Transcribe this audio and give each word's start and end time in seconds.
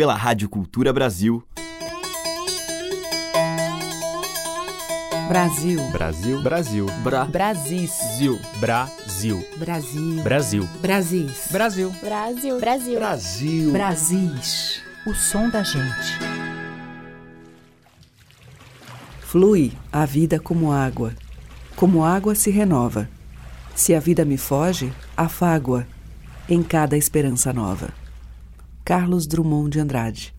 pela 0.00 0.14
Rádio 0.14 0.48
Cultura 0.48 0.94
Brasil. 0.94 1.44
Brasil. 5.28 5.78
Brasil. 5.92 6.42
Brasil. 6.42 6.86
Bra. 7.04 7.26
Brasis. 7.26 7.92
Zil. 8.16 8.40
Brasil. 8.60 9.46
Brasil. 9.58 10.22
Brasil. 10.22 10.68
Brasis. 10.80 11.48
Brasil. 11.52 11.90
Brasil. 12.00 12.58
Brasil. 12.58 12.98
Brasil. 12.98 13.72
Brasis. 13.72 14.82
O 15.06 15.12
som 15.12 15.50
da 15.50 15.62
gente. 15.62 16.18
Flui 19.20 19.74
a 19.92 20.06
vida 20.06 20.40
como 20.40 20.72
água. 20.72 21.12
Como 21.76 22.06
água 22.06 22.34
se 22.34 22.50
renova. 22.50 23.06
Se 23.74 23.94
a 23.94 24.00
vida 24.00 24.24
me 24.24 24.38
foge, 24.38 24.90
afágua 25.14 25.86
em 26.48 26.62
cada 26.62 26.96
esperança 26.96 27.52
nova. 27.52 27.99
Carlos 28.90 29.28
Drummond 29.28 29.68
de 29.68 29.78
Andrade. 29.78 30.34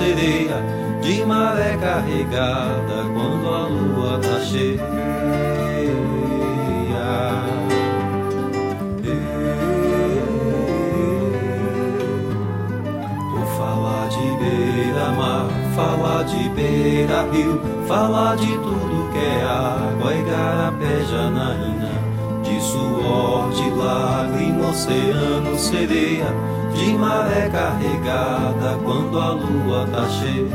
Sereia, 0.00 0.64
de 1.02 1.24
maré 1.26 1.76
carregada, 1.76 3.04
quando 3.12 3.46
a 3.54 3.68
lua 3.68 4.18
tá 4.18 4.40
cheia. 4.40 4.80
Vou 13.30 13.46
falar 13.58 14.08
de 14.08 14.26
beira-mar, 14.40 15.46
falar 15.76 16.22
de 16.24 16.48
beira-rio, 16.48 17.60
falar 17.86 18.36
de 18.36 18.46
tudo 18.46 18.69
oceano, 24.80 25.58
sereia, 25.58 26.34
de 26.74 26.94
maré 26.94 27.50
carregada, 27.50 28.78
quando 28.82 29.20
a 29.20 29.32
lua 29.32 29.86
tá 29.92 30.08
cheia. 30.08 30.48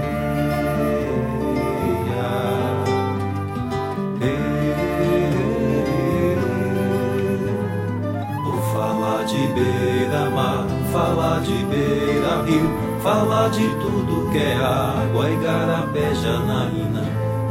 Vou 8.44 8.62
falar 8.74 9.26
de 9.26 9.48
beira-mar, 9.54 10.66
falar 10.92 11.42
de 11.42 11.64
beira-rio, 11.66 12.70
falar 13.04 13.50
de 13.50 13.68
tudo 13.76 14.32
que 14.32 14.40
é 14.40 14.56
água, 14.56 15.30
igarapé, 15.30 16.16
janaína. 16.16 17.06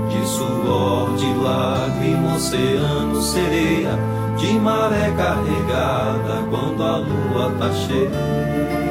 De 0.09 0.27
suor, 0.27 1.15
de 1.17 1.33
lágrima, 1.35 2.35
oceano, 2.35 3.23
sereia, 3.23 3.99
de 4.37 4.59
maré 4.59 5.13
carregada, 5.17 6.43
quando 6.51 6.83
a 6.83 6.97
lua 6.99 7.51
tá 7.59 7.73
cheia. 7.73 8.84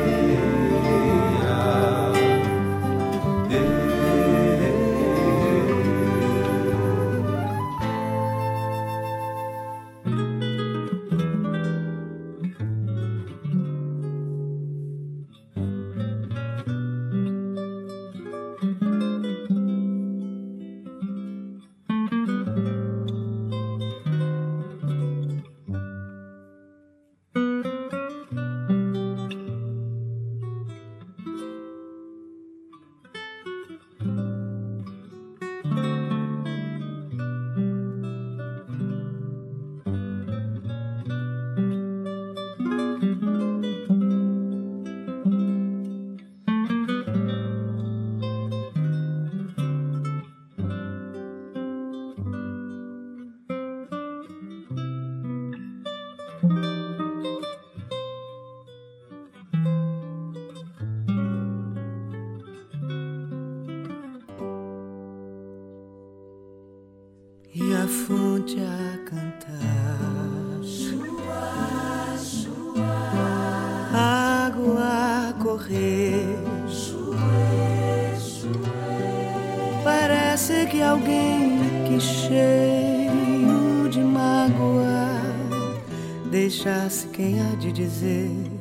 De 87.64 87.72
dizer 87.72 88.52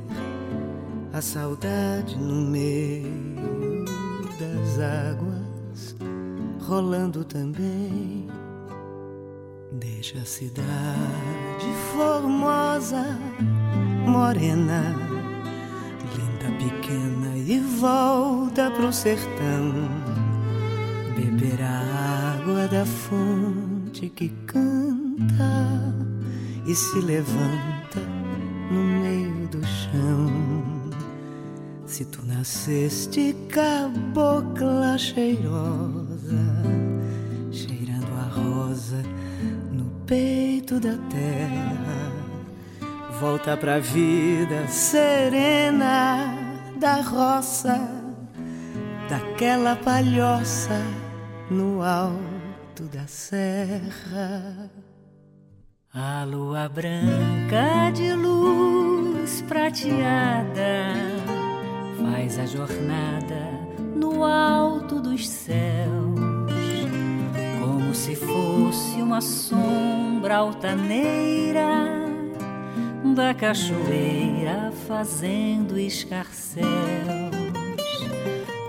a 1.13 1.21
saudade 1.21 2.17
no 2.17 2.49
meio 2.49 3.85
das 4.39 4.79
águas 4.79 5.97
rolando 6.61 7.25
também. 7.25 8.29
Deixa 9.73 10.19
a 10.19 10.25
cidade 10.25 11.67
formosa, 11.93 13.19
morena, 14.07 14.95
linda 16.17 16.57
pequena 16.59 17.37
e 17.39 17.59
volta 17.81 18.71
pro 18.71 18.93
sertão. 18.93 19.73
Beber 21.17 21.61
a 21.61 22.39
água 22.39 22.69
da 22.69 22.87
fonte 22.87 24.09
que 24.11 24.29
canta 24.47 25.93
e 26.65 26.73
se 26.77 27.01
levanta 27.01 27.72
Se 31.93 32.07
tu 32.07 32.25
nasceste 32.25 33.37
cabocla 33.51 34.97
cheirosa, 34.97 36.43
cheirando 37.51 38.11
a 38.19 38.29
rosa 38.31 39.03
no 39.71 39.85
peito 40.07 40.81
da 40.81 40.97
terra, 41.11 42.11
volta 43.21 43.59
pra 43.59 43.79
vida 43.79 44.67
serena 44.69 46.35
da 46.81 47.03
roça, 47.03 47.79
daquela 49.11 49.77
palhoça 49.77 50.81
no 51.51 51.83
alto 51.83 52.85
da 52.85 53.07
serra. 53.07 54.71
A 55.93 56.25
lua 56.25 56.71
branca 56.71 57.91
de 57.93 58.15
luz 58.15 59.43
prateada 59.43 61.12
faz 62.03 62.39
a 62.39 62.47
jornada 62.47 63.51
no 63.95 64.25
alto 64.25 65.01
dos 65.01 65.29
céus, 65.29 66.21
como 67.61 67.95
se 67.95 68.15
fosse 68.17 69.01
uma 69.01 69.21
sombra 69.21 70.37
altaneira 70.37 72.03
da 73.15 73.35
cachoeira 73.35 74.73
fazendo 74.87 75.79
escarcéus. 75.79 76.67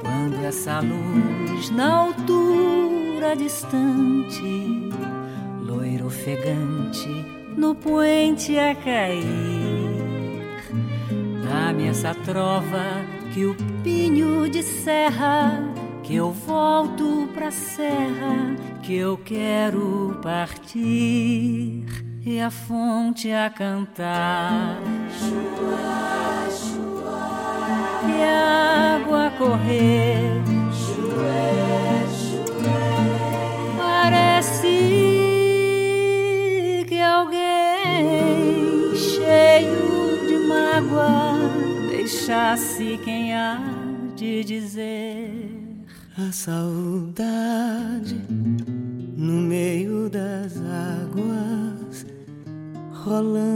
Quando 0.02 0.46
essa 0.46 0.80
luz 0.80 1.70
na 1.70 1.94
altura 1.94 3.36
distante, 3.36 4.92
loiro 5.66 6.08
ofegante 6.08 7.10
no 7.56 7.76
poente 7.76 8.58
a 8.58 8.76
cair. 8.76 9.24
Dá-me 11.44 11.88
essa 11.88 12.14
trova 12.16 13.13
que 13.34 13.46
o 13.48 13.56
pinho 13.84 14.48
de 14.48 14.62
serra, 14.62 15.60
que 16.04 16.16
eu 16.16 16.32
volto 16.32 17.28
pra 17.34 17.50
serra, 17.50 18.56
que 18.84 18.96
eu 18.96 19.18
quero 19.18 20.20
partir 20.22 21.84
e 22.24 22.40
a 22.40 22.52
fonte 22.52 23.32
a 23.32 23.50
cantar. 23.50 24.78
Chua, 25.18 26.48
chua, 26.52 28.08
e 28.08 28.24
a 28.24 28.98
água 28.98 29.32
correr. 29.36 30.53
Deixasse 42.74 42.98
quem 43.04 43.34
há 43.34 43.60
de 44.16 44.44
dizer 44.44 45.30
a 46.18 46.32
saudade 46.32 48.20
no 49.16 49.42
meio 49.42 50.10
das 50.10 50.58
águas 50.58 52.06
rolando 52.92 53.53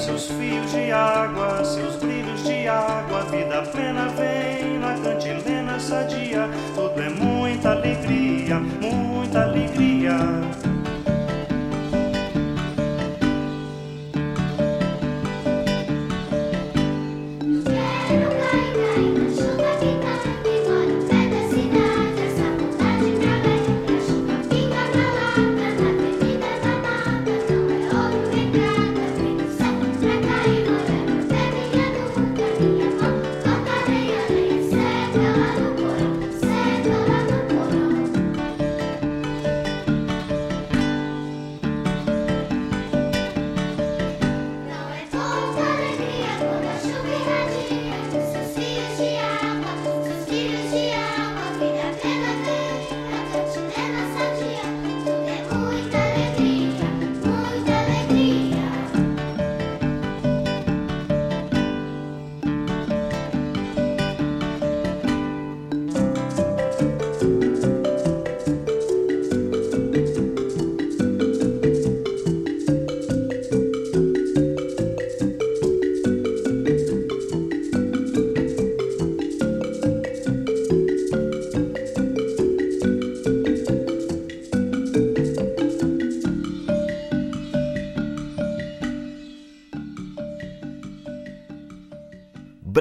seus 0.00 0.28
fios 0.28 0.72
de 0.72 0.90
água, 0.90 1.62
seus 1.62 1.96
brilhos 1.96 2.42
de 2.44 2.66
água, 2.66 3.22
vida 3.24 3.62
plena 3.62 4.08
vem 4.08 4.78
na 4.78 4.94
cantilena 4.98 5.78
sadia, 5.78 6.48
tudo 6.74 7.00
é 7.00 7.10
muita 7.10 7.72
alegria. 7.72 8.60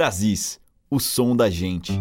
Brasis, 0.09 0.59
o 0.89 0.99
som 0.99 1.35
da 1.35 1.51
gente. 1.51 1.93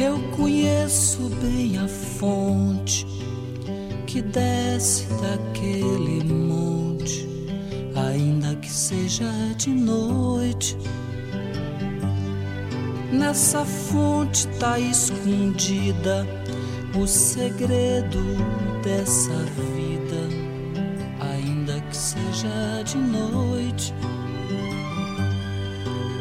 Eu 0.00 0.18
conheço 0.36 1.30
bem 1.40 1.78
a 1.78 1.86
fonte 1.86 3.06
que 4.04 4.20
desce 4.20 5.06
daquele 5.20 6.24
monte, 6.24 7.24
ainda 7.94 8.56
que 8.56 8.68
seja 8.68 9.30
de 9.56 9.70
noite. 9.70 10.76
Nessa 13.12 13.64
fonte 13.64 14.48
tá 14.58 14.76
escondida 14.80 16.26
o 16.94 17.06
segredo 17.06 18.20
dessa 18.82 19.34
vida, 19.54 20.28
ainda 21.20 21.80
que 21.80 21.96
seja 21.96 22.82
de 22.84 22.98
noite. 22.98 23.94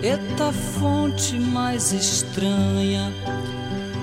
Eta 0.04 0.52
fonte 0.54 1.36
mais 1.40 1.92
estranha 1.92 3.12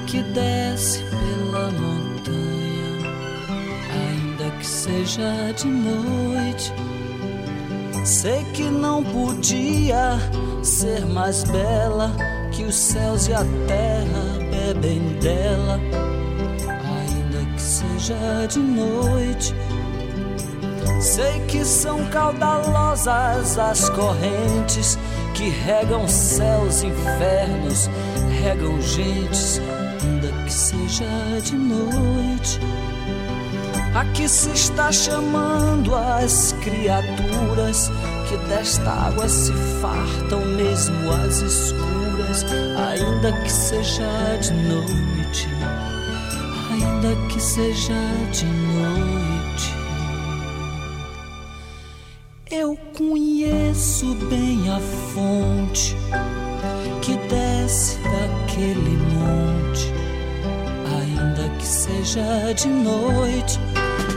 que 0.06 0.22
desce 0.22 1.00
pela 1.04 1.70
montanha, 1.70 3.10
ainda 3.92 4.50
que 4.58 4.66
seja 4.66 5.52
de 5.56 5.66
noite. 5.66 6.72
Sei 8.04 8.44
que 8.52 8.64
não 8.64 9.02
podia 9.02 10.18
ser 10.62 11.04
mais 11.06 11.44
bela 11.44 12.12
que 12.52 12.64
os 12.64 12.74
céus 12.74 13.26
e 13.28 13.32
a 13.32 13.44
terra 13.66 14.46
bebem 14.50 15.18
dela 15.18 15.80
seja 18.06 18.46
de 18.48 18.58
noite. 18.60 19.54
Sei 21.00 21.40
que 21.48 21.64
são 21.64 22.04
caudalosas 22.06 23.58
as 23.58 23.88
correntes 23.90 24.96
que 25.34 25.48
regam 25.48 26.06
céus, 26.06 26.82
infernos, 26.82 27.90
regam 28.42 28.80
gentes, 28.80 29.60
ainda 29.60 30.44
que 30.44 30.52
seja 30.52 31.04
de 31.42 31.56
noite. 31.56 32.60
Aqui 33.94 34.28
se 34.28 34.50
está 34.50 34.92
chamando 34.92 35.94
as 35.94 36.52
criaturas 36.62 37.90
que 38.28 38.36
desta 38.48 38.90
água 38.90 39.28
se 39.28 39.52
fartam, 39.80 40.40
mesmo 40.54 41.10
as 41.12 41.38
escuras, 41.38 42.44
ainda 42.76 43.32
que 43.42 43.50
seja 43.50 44.36
de 44.40 44.52
noite, 44.52 45.48
ainda 47.06 47.28
que 47.28 47.40
seja 47.40 47.94
de 48.32 48.46
noite. 48.46 49.74
Eu 52.50 52.76
conheço 52.96 54.14
bem 54.28 54.70
a 54.70 54.80
fonte 55.14 55.96
que 57.02 57.16
desce 57.28 57.98
daquele 57.98 58.96
monte, 59.12 59.92
ainda 60.84 61.48
que 61.58 61.66
seja 61.66 62.52
de 62.54 62.68
noite, 62.68 63.58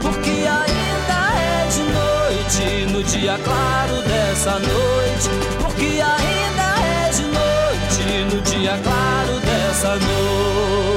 porque 0.02 0.30
ainda 0.30 1.20
é 1.38 1.68
de 1.70 1.84
noite 1.84 2.94
no 2.94 3.04
dia 3.04 3.38
claro 3.44 4.02
dessa 4.04 4.54
noite, 4.60 5.30
porque 5.62 6.02
ainda 6.02 6.70
é 6.82 7.10
de 7.10 7.24
noite 7.24 8.36
no 8.36 8.42
dia 8.42 8.80
claro 8.84 9.40
dessa 9.42 9.96
noite. 9.96 10.89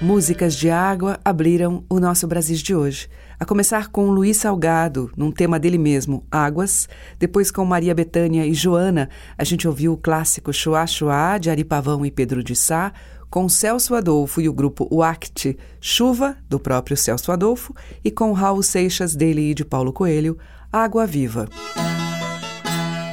Músicas 0.00 0.54
de 0.54 0.70
água 0.70 1.20
abriram 1.22 1.84
o 1.86 2.00
nosso 2.00 2.26
Brasil 2.26 2.56
de 2.56 2.74
hoje. 2.74 3.06
A 3.38 3.44
começar 3.44 3.88
com 3.88 4.10
Luiz 4.10 4.38
Salgado, 4.38 5.12
num 5.14 5.30
tema 5.30 5.58
dele 5.58 5.76
mesmo, 5.76 6.24
Águas. 6.30 6.88
Depois 7.18 7.50
com 7.50 7.66
Maria 7.66 7.94
Bethânia 7.94 8.46
e 8.46 8.54
Joana, 8.54 9.10
a 9.36 9.44
gente 9.44 9.68
ouviu 9.68 9.92
o 9.92 9.98
clássico 9.98 10.54
Chuá 10.54 10.86
Chuá, 10.86 11.36
de 11.36 11.50
Ari 11.50 11.64
Pavão 11.64 12.04
e 12.06 12.10
Pedro 12.10 12.42
de 12.42 12.56
Sá. 12.56 12.94
Com 13.28 13.46
Celso 13.46 13.94
Adolfo 13.94 14.40
e 14.40 14.48
o 14.48 14.54
grupo 14.54 14.88
Uact, 14.90 15.56
Chuva, 15.82 16.36
do 16.48 16.58
próprio 16.58 16.96
Celso 16.96 17.30
Adolfo. 17.30 17.74
E 18.02 18.10
com 18.10 18.32
Raul 18.32 18.62
Seixas, 18.62 19.14
dele 19.14 19.50
e 19.50 19.54
de 19.54 19.66
Paulo 19.66 19.92
Coelho, 19.92 20.38
Água 20.72 21.06
Viva. 21.06 21.46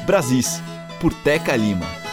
Brasis, 0.06 0.62
por 1.01 1.13
Teca 1.13 1.53
Lima. 1.53 2.07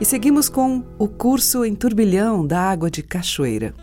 E 0.00 0.04
seguimos 0.04 0.48
com 0.48 0.84
o 0.96 1.08
curso 1.08 1.64
em 1.64 1.74
turbilhão 1.74 2.46
da 2.46 2.60
água 2.60 2.88
de 2.88 3.02
cachoeira. 3.02 3.74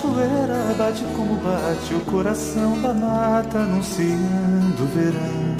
Cachoeira, 0.00 0.74
bate 0.78 1.04
como 1.14 1.36
bate 1.36 1.94
o 1.94 2.00
coração 2.00 2.80
da 2.80 2.94
mata, 2.94 3.58
anunciando 3.58 4.82
o 4.82 4.86
verão. 4.86 5.56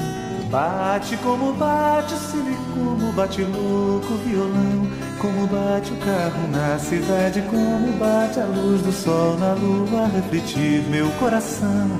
Bate 0.51 1.17
como 1.19 1.53
bate 1.53 2.15
o 2.15 2.19
silicumo, 2.19 3.13
bate 3.13 3.43
louco 3.43 4.15
violão, 4.25 4.89
como 5.21 5.47
bate 5.47 5.93
o 5.93 5.97
carro 5.99 6.49
na 6.51 6.79
cidade, 6.79 7.43
como 7.43 7.93
bate 7.99 8.41
a 8.41 8.47
luz 8.47 8.83
do 8.83 8.93
sol 8.93 9.37
na 9.39 9.53
lua 9.53 10.09
refletir 10.09 10.83
meu 10.89 11.09
coração. 11.13 11.91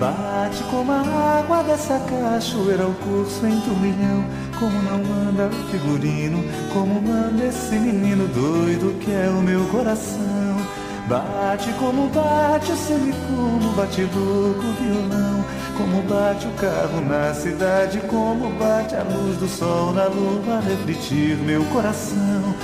Bate 0.00 0.62
como 0.70 0.90
a 0.90 1.38
água 1.38 1.62
dessa 1.62 2.00
cachoeira, 2.00 2.84
o 2.86 2.94
curso 2.94 3.46
em 3.46 3.60
turbilhão, 3.60 4.24
como 4.58 4.82
não 4.82 4.98
manda 4.98 5.46
o 5.46 5.70
figurino, 5.70 6.42
como 6.72 7.00
manda 7.00 7.44
esse 7.44 7.76
menino 7.76 8.26
doido 8.26 8.98
que 8.98 9.12
é 9.12 9.28
o 9.28 9.40
meu 9.40 9.64
coração. 9.66 10.43
Bate 11.08 11.70
como 11.74 12.08
bate 12.08 12.72
o 12.72 12.76
silicumo, 12.76 13.72
bate 13.76 14.02
louco 14.04 14.66
o 14.66 14.72
violão, 14.72 15.44
como 15.76 16.02
bate 16.02 16.46
o 16.46 16.50
carro 16.52 17.02
na 17.02 17.34
cidade, 17.34 18.00
como 18.08 18.48
bate 18.58 18.94
a 18.96 19.02
luz 19.02 19.36
do 19.36 19.46
sol 19.46 19.92
na 19.92 20.04
lua 20.04 20.56
a 20.56 20.60
refletir 20.60 21.36
meu 21.36 21.62
coração. 21.66 22.54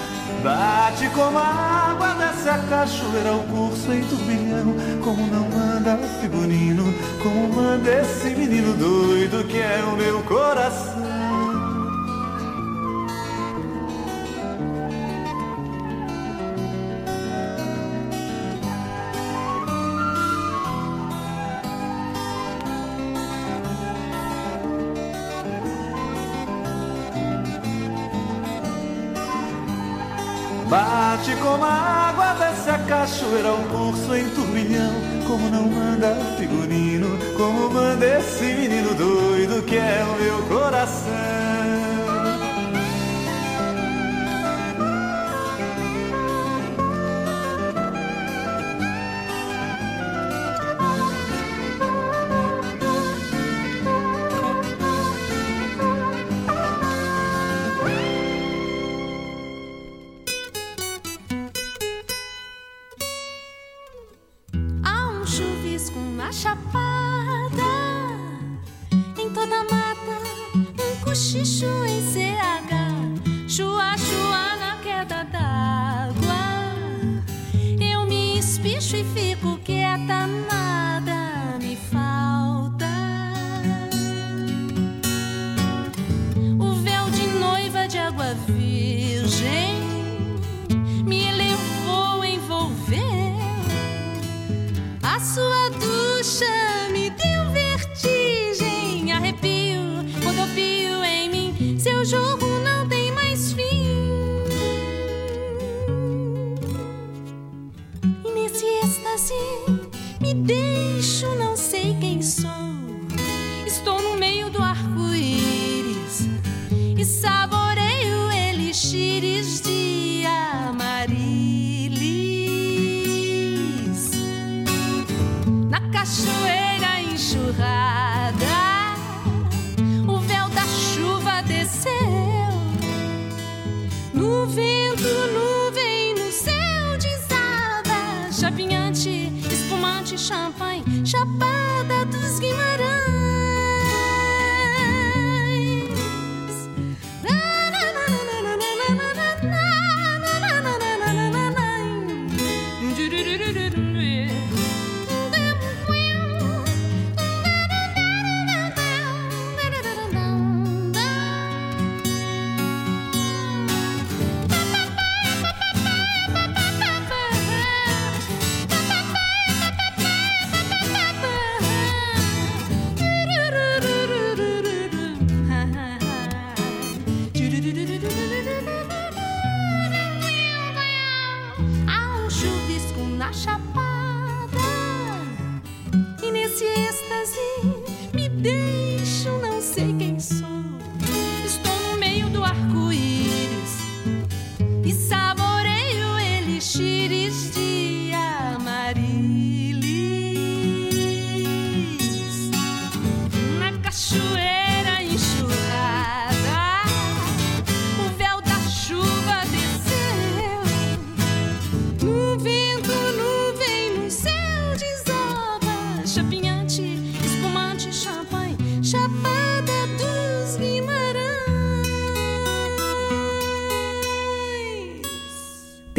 Bate 0.42 1.06
como 1.10 1.36
a 1.36 1.90
água 1.90 2.14
dessa 2.14 2.58
cachoeira, 2.70 3.34
o 3.34 3.42
curso 3.42 3.92
em 3.92 4.02
turbilhão, 4.04 4.74
como 5.04 5.26
não 5.26 5.46
manda 5.50 5.98
figurino, 6.22 6.94
como 7.22 7.46
manda 7.54 7.90
esse 7.90 8.30
menino 8.30 8.72
doido 8.72 9.46
que 9.46 9.58
é 9.58 9.84
o 9.84 9.96
meu 9.96 10.22
coração. 10.22 11.09
Como 31.50 31.64
a 31.64 32.10
água 32.10 32.34
dessa 32.34 32.78
cachoeira, 32.78 33.52
um 33.52 33.64
curso 33.68 34.14
em 34.14 34.28
turbilhão. 34.30 34.92
Como 35.26 35.50
não 35.50 35.66
manda 35.66 36.14
figurino, 36.38 37.18
como 37.36 37.70
manda 37.70 38.06
esse 38.18 38.44
menino 38.44 38.94
doido 38.94 39.62
que 39.64 39.76
é 39.76 40.04
o 40.04 40.22
meu 40.22 40.42
coração. 40.44 41.79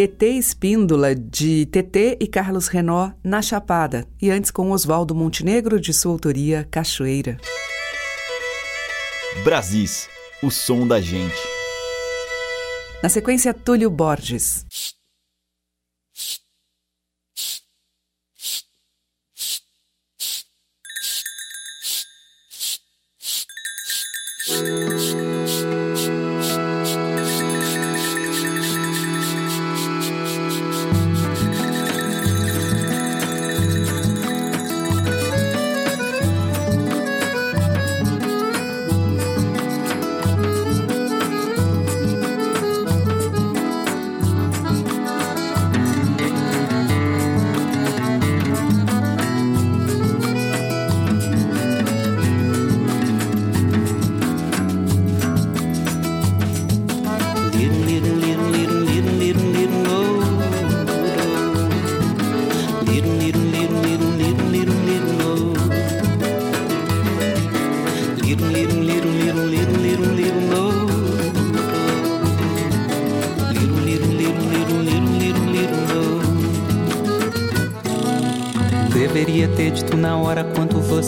TT 0.08 0.24
Espíndola, 0.40 1.14
de 1.14 1.68
TT 1.68 2.18
e 2.20 2.26
Carlos 2.26 2.68
Renó, 2.68 3.12
na 3.24 3.40
Chapada, 3.40 4.08
e 4.20 4.32
antes 4.32 4.50
com 4.50 4.72
Oswaldo 4.72 5.14
Montenegro, 5.14 5.80
de 5.80 5.94
sua 5.94 6.12
autoria, 6.12 6.68
Cachoeira. 6.72 7.38
Brasis, 9.44 10.10
o 10.42 10.50
som 10.50 10.88
da 10.88 11.00
gente. 11.00 11.36
Na 13.04 13.10
sequência, 13.10 13.54
Túlio 13.54 13.92
Borges. 13.92 14.66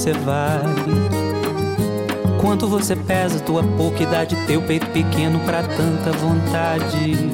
Você 0.04 0.12
vale. 0.12 0.84
Quanto 2.42 2.68
você 2.68 2.94
pesa, 2.94 3.40
tua 3.40 3.64
pouca 3.64 4.04
idade, 4.04 4.36
teu 4.46 4.62
peito 4.62 4.86
pequeno 4.88 5.40
pra 5.46 5.64
tanta 5.64 6.12
vontade. 6.12 7.32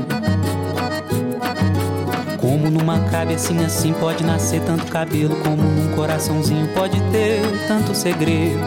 Como 2.39 2.69
numa 2.69 2.99
cabecinha 3.09 3.65
assim 3.65 3.91
pode 3.93 4.23
nascer 4.23 4.61
tanto 4.61 4.85
cabelo, 4.85 5.35
como 5.37 5.63
num 5.63 5.95
coraçãozinho 5.95 6.67
pode 6.75 7.01
ter 7.11 7.41
tanto 7.67 7.95
segredo. 7.95 8.59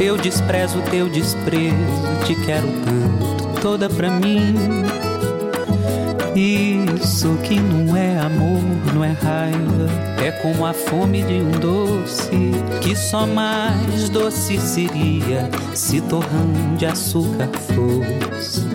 Eu 0.00 0.16
desprezo 0.16 0.80
teu 0.90 1.06
desprezo, 1.10 1.76
te 2.24 2.34
quero 2.46 2.66
tanto, 2.66 3.60
toda 3.60 3.90
pra 3.90 4.08
mim. 4.08 4.54
Isso 6.34 7.36
que 7.44 7.60
não 7.60 7.96
é 7.96 8.18
amor, 8.18 8.60
não 8.92 9.04
é 9.04 9.12
raiva, 9.12 9.88
é 10.20 10.32
como 10.32 10.66
a 10.66 10.72
fome 10.72 11.22
de 11.22 11.34
um 11.34 11.50
doce 11.52 12.50
que 12.80 12.96
só 12.96 13.24
mais 13.24 14.08
doce 14.08 14.58
seria 14.58 15.48
se 15.74 16.00
torrão 16.00 16.74
de 16.76 16.86
açúcar 16.86 17.48
fosse. 17.48 18.66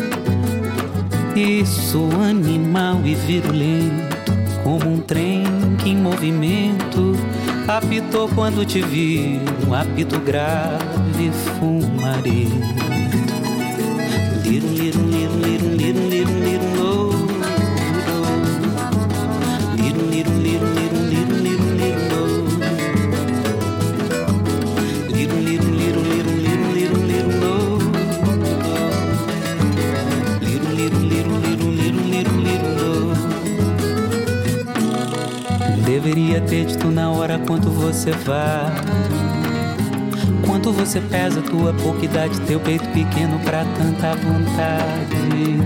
Isso 1.35 2.09
animal 2.21 3.01
e 3.03 3.15
virulento, 3.15 4.31
como 4.63 4.93
um 4.93 4.99
trem 4.99 5.43
que 5.83 5.89
em 5.89 5.97
movimento 5.97 7.13
apitou 7.67 8.29
quando 8.29 8.65
te 8.65 8.81
vi, 8.81 9.39
um 9.67 9.73
apito 9.73 10.17
grave 10.19 11.29
lirum, 15.81 16.09
Deveria 36.39 36.41
ter 36.41 36.65
dito 36.65 36.87
na 36.89 37.11
hora 37.11 37.39
quanto 37.39 37.69
você 37.69 38.11
vale. 38.11 38.75
Quanto 40.45 40.71
você 40.71 41.01
pesa, 41.01 41.41
tua 41.41 41.73
pouca 41.73 42.05
idade, 42.05 42.39
teu 42.41 42.59
peito 42.59 42.87
pequeno 42.89 43.39
pra 43.39 43.65
tanta 43.77 44.15
vontade. 44.15 45.57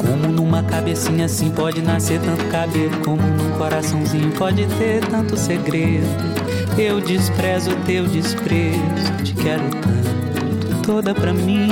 Como 0.00 0.32
numa 0.32 0.62
cabecinha 0.62 1.26
assim 1.26 1.50
pode 1.50 1.82
nascer 1.82 2.20
tanto 2.20 2.44
cabelo, 2.50 2.96
como 3.04 3.22
num 3.22 3.58
coraçãozinho 3.58 4.30
pode 4.32 4.66
ter 4.78 5.04
tanto 5.06 5.36
segredo. 5.36 6.06
Eu 6.78 7.00
desprezo 7.00 7.70
teu 7.86 8.06
desprezo, 8.06 9.12
te 9.22 9.34
quero 9.34 9.62
tanto, 9.70 10.82
toda 10.82 11.14
pra 11.14 11.32
mim. 11.32 11.68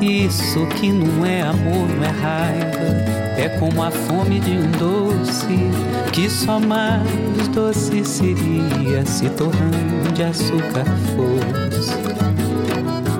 Isso 0.00 0.66
que 0.66 0.92
não 0.92 1.24
é 1.24 1.42
amor, 1.42 1.88
não 1.88 2.04
é 2.04 2.08
raiva. 2.08 3.19
É 3.40 3.48
como 3.58 3.82
a 3.82 3.90
fome 3.90 4.38
de 4.38 4.50
um 4.50 4.70
doce 4.72 5.70
que 6.12 6.28
só 6.28 6.60
mais 6.60 7.48
doce 7.54 8.04
seria 8.04 9.06
se 9.06 9.30
torrão 9.30 10.12
de 10.12 10.22
açúcar 10.22 10.84
fosse. 11.16 11.98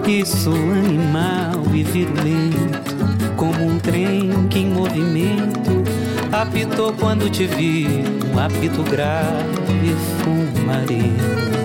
Isso 0.07 0.51
animal 0.51 1.65
e 1.73 1.83
virulento, 1.83 2.97
como 3.35 3.65
um 3.65 3.79
trem 3.79 4.31
que 4.51 4.59
em 4.59 4.67
movimento 4.67 5.83
apitou 6.31 6.93
quando 6.93 7.31
te 7.31 7.47
vi, 7.47 7.87
um 8.31 8.39
apito 8.39 8.83
grave 8.83 9.25
e 9.83 10.23
fumarento. 10.23 11.60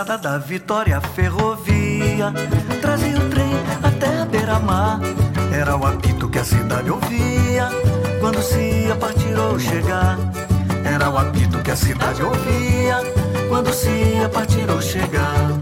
Estrada 0.00 0.16
da 0.16 0.38
Vitória 0.38 0.98
Ferrovia. 0.98 2.32
Trazia 2.80 3.18
o 3.18 3.28
trem 3.28 3.52
até 3.82 4.22
a 4.22 4.24
beira-mar. 4.24 4.98
Era 5.52 5.76
o 5.76 5.84
apito 5.84 6.28
que 6.28 6.38
a 6.38 6.44
cidade 6.44 6.90
ouvia. 6.90 7.68
Quando 8.18 8.40
se 8.40 8.58
ia 8.86 8.96
partir 8.96 9.38
ou 9.38 9.58
chegar. 9.58 10.18
Era 10.84 11.10
o 11.10 11.18
apito 11.18 11.58
que 11.58 11.70
a 11.70 11.76
cidade 11.76 12.22
ouvia. 12.22 12.96
Quando 13.48 13.72
se 13.74 13.90
ia 13.90 14.28
partir 14.30 14.70
ou 14.70 14.80
chegar. 14.80 15.60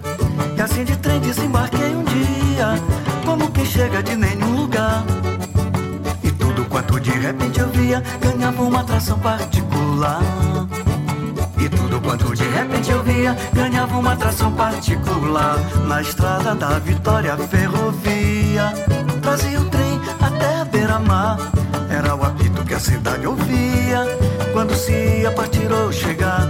E 0.57 0.61
assim 0.61 0.85
de 0.85 0.97
trem 0.97 1.21
desembarquei 1.21 1.97
um 1.97 2.05
dia. 2.05 2.75
Como 3.25 3.51
quem 3.51 3.67
chega 3.67 4.03
de 4.05 4.15
nenhum 4.15 4.55
lugar. 4.55 5.03
E 6.23 6.31
tudo 6.31 6.65
quanto 6.67 7.01
de 7.01 7.11
repente 7.11 7.59
eu 7.59 7.69
via 7.71 8.03
Ganhava 8.21 8.63
uma 8.63 8.81
atração 8.81 9.19
particular 9.19 10.23
e 11.61 11.69
tudo 11.69 12.01
quanto 12.01 12.35
de 12.35 12.45
repente 12.49 12.91
eu 12.91 13.03
via 13.03 13.37
ganhava 13.53 13.99
uma 13.99 14.13
atração 14.13 14.53
particular 14.53 15.59
na 15.87 16.01
estrada 16.01 16.55
da 16.55 16.79
Vitória 16.79 17.37
Ferrovia. 17.37 18.73
Trazia 19.21 19.61
o 19.61 19.65
trem 19.67 20.01
até 20.21 20.61
a 20.61 20.65
beira-mar. 20.65 21.39
Era 21.91 22.15
o 22.15 22.25
apito 22.25 22.65
que 22.65 22.75
a 22.75 22.81
cidade 22.81 23.27
ouvia 23.27 24.05
quando 24.53 24.75
se 24.75 24.93
ia 24.93 25.31
partir 25.33 25.71
ou 25.71 25.93
chegar. 25.93 26.49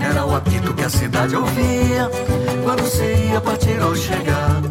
Era 0.00 0.24
o 0.24 0.34
apito 0.34 0.72
que 0.74 0.84
a 0.84 0.90
cidade 0.90 1.36
ouvia 1.36 2.10
quando 2.64 2.86
se 2.86 3.02
ia 3.02 3.40
partir 3.40 3.80
ou 3.80 3.94
chegar. 3.94 4.62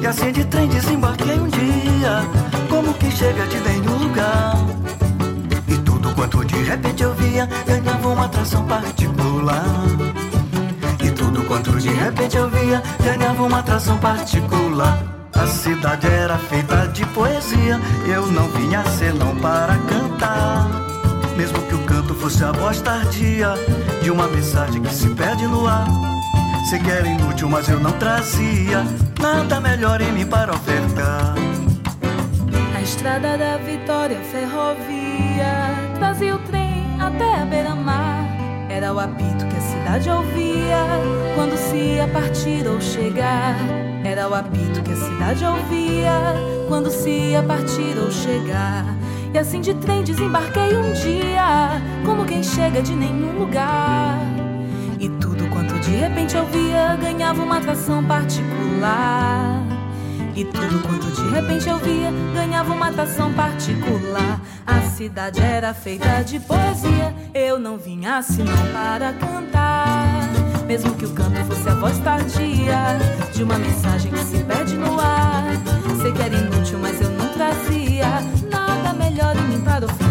E 0.00 0.06
assim 0.06 0.32
de 0.32 0.44
trem 0.44 0.68
desembarquei 0.68 1.38
um 1.38 1.48
dia, 1.48 2.22
como 2.68 2.92
que 2.94 3.10
chega 3.10 3.46
de 3.46 3.58
nenhum 3.60 3.96
lugar. 3.98 4.73
De 6.54 6.62
repente 6.62 7.02
eu 7.02 7.12
via 7.14 7.48
ganhava 7.66 8.08
uma 8.08 8.26
atração 8.26 8.64
particular. 8.64 9.64
E 11.02 11.10
tudo 11.10 11.42
quanto 11.42 11.72
de 11.78 11.88
repente 11.88 12.36
eu 12.36 12.48
via 12.48 12.80
ganhava 13.02 13.42
uma 13.42 13.58
atração 13.58 13.98
particular. 13.98 15.02
A 15.32 15.48
cidade 15.48 16.06
era 16.06 16.38
feita 16.38 16.86
de 16.86 17.04
poesia, 17.06 17.80
eu 18.06 18.28
não 18.28 18.48
vinha 18.50 18.84
senão 18.84 19.34
para 19.36 19.76
cantar. 19.78 20.70
Mesmo 21.36 21.60
que 21.62 21.74
o 21.74 21.78
canto 21.80 22.14
fosse 22.14 22.44
a 22.44 22.52
voz 22.52 22.80
tardia 22.80 23.54
de 24.00 24.12
uma 24.12 24.28
mensagem 24.28 24.80
que 24.80 24.94
se 24.94 25.08
perde 25.08 25.44
no 25.48 25.66
ar. 25.66 25.88
Sei 26.70 26.78
que 26.78 26.90
era 26.90 27.08
inútil, 27.08 27.48
mas 27.48 27.68
eu 27.68 27.80
não 27.80 27.92
trazia 27.92 28.86
nada 29.20 29.60
melhor 29.60 30.00
em 30.00 30.12
mim 30.12 30.24
para 30.24 30.52
ofertar. 30.52 31.34
A 32.76 32.80
estrada 32.80 33.36
da 33.36 33.56
Vitória 33.56 34.20
Ferrovia 34.30 35.03
trazia 36.04 36.34
o 36.34 36.38
trem 36.40 36.84
até 37.00 37.40
a 37.40 37.46
beira-mar. 37.46 38.28
Era 38.68 38.92
o 38.92 39.00
apito 39.00 39.46
que 39.46 39.56
a 39.56 39.60
cidade 39.60 40.10
ouvia 40.10 40.84
quando 41.34 41.56
se 41.56 41.76
ia 41.76 42.06
partir 42.08 42.66
ou 42.66 42.78
chegar. 42.78 43.56
Era 44.04 44.28
o 44.28 44.34
apito 44.34 44.82
que 44.82 44.92
a 44.92 44.96
cidade 44.96 45.42
ouvia 45.46 46.12
quando 46.68 46.90
se 46.90 47.08
ia 47.08 47.42
partir 47.42 47.96
ou 47.98 48.10
chegar. 48.10 48.84
E 49.32 49.38
assim 49.38 49.62
de 49.62 49.72
trem 49.72 50.04
desembarquei 50.04 50.76
um 50.76 50.92
dia, 50.92 51.80
como 52.04 52.26
quem 52.26 52.42
chega 52.42 52.82
de 52.82 52.94
nenhum 52.94 53.38
lugar. 53.38 54.18
E 55.00 55.08
tudo 55.08 55.48
quanto 55.48 55.80
de 55.80 55.96
repente 55.96 56.36
eu 56.36 56.44
via 56.46 56.96
ganhava 56.96 57.42
uma 57.42 57.56
atração 57.56 58.04
particular. 58.04 59.73
E 60.36 60.44
tudo 60.44 60.82
quanto 60.82 61.06
de 61.12 61.28
repente 61.28 61.68
eu 61.68 61.78
via 61.78 62.10
ganhava 62.34 62.72
uma 62.72 62.88
atração 62.88 63.32
particular. 63.34 64.40
A 64.66 64.80
cidade 64.80 65.40
era 65.40 65.72
feita 65.72 66.24
de 66.24 66.40
poesia, 66.40 67.14
eu 67.32 67.58
não 67.58 67.78
vinha 67.78 68.20
senão 68.20 68.56
para 68.72 69.12
cantar. 69.12 70.28
Mesmo 70.66 70.92
que 70.94 71.04
o 71.04 71.10
canto 71.10 71.44
fosse 71.44 71.68
a 71.68 71.74
voz 71.74 71.98
tardia 71.98 72.98
de 73.32 73.44
uma 73.44 73.58
mensagem 73.58 74.10
que 74.10 74.24
se 74.24 74.38
perde 74.38 74.74
no 74.74 74.98
ar. 74.98 75.44
Sei 76.02 76.10
que 76.10 76.22
era 76.22 76.34
inútil, 76.34 76.78
mas 76.80 77.00
eu 77.00 77.10
não 77.10 77.28
trazia 77.28 78.20
nada 78.50 78.92
melhor 78.92 79.36
em 79.36 79.42
mim 79.42 79.60
para 79.60 79.84
ofertar. 79.84 80.03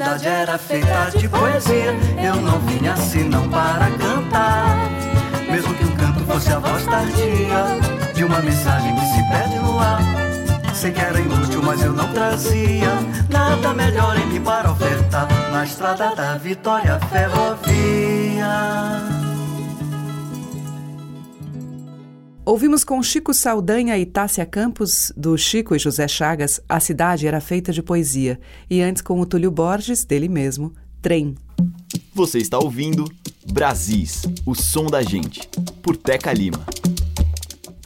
Cidade 0.00 0.26
era 0.26 0.56
feita 0.56 1.10
de 1.14 1.28
poesia, 1.28 1.94
eu 2.24 2.36
não 2.36 2.58
vinha 2.60 2.96
senão 2.96 3.46
para 3.50 3.90
cantar. 3.90 4.88
Mesmo 5.50 5.74
que 5.74 5.84
o 5.84 5.94
canto 5.94 6.24
fosse 6.24 6.50
a 6.50 6.58
voz 6.58 6.86
tardia 6.86 8.14
de 8.14 8.24
uma 8.24 8.40
mensagem 8.40 8.94
que 8.94 9.04
se 9.04 9.22
perde 9.28 9.56
no 9.56 9.78
ar. 9.78 10.00
Sei 10.72 10.90
que 10.90 11.00
era 11.00 11.20
inútil, 11.20 11.62
mas 11.62 11.82
eu 11.82 11.92
não 11.92 12.08
trazia 12.14 12.88
nada 13.28 13.74
melhor 13.74 14.16
em 14.16 14.26
mim 14.26 14.40
para 14.40 14.70
ofertar 14.70 15.28
na 15.52 15.64
estrada 15.64 16.14
da 16.14 16.38
Vitória 16.38 16.98
Ferrovia. 17.10 19.19
Ouvimos 22.44 22.84
com 22.84 23.02
Chico 23.02 23.34
Saldanha 23.34 23.98
e 23.98 24.06
Tássia 24.06 24.46
Campos, 24.46 25.12
do 25.14 25.36
Chico 25.36 25.76
e 25.76 25.78
José 25.78 26.08
Chagas, 26.08 26.58
A 26.68 26.80
Cidade 26.80 27.26
Era 27.26 27.40
Feita 27.40 27.70
de 27.70 27.82
Poesia. 27.82 28.40
E 28.68 28.80
antes 28.80 29.02
com 29.02 29.20
o 29.20 29.26
Túlio 29.26 29.50
Borges, 29.50 30.04
dele 30.04 30.28
mesmo, 30.28 30.72
Trem. 31.02 31.34
Você 32.14 32.38
está 32.38 32.58
ouvindo 32.58 33.04
Brasis, 33.52 34.22
o 34.46 34.54
som 34.54 34.86
da 34.86 35.02
gente, 35.02 35.46
por 35.82 35.96
Teca 35.96 36.32
Lima. 36.32 36.64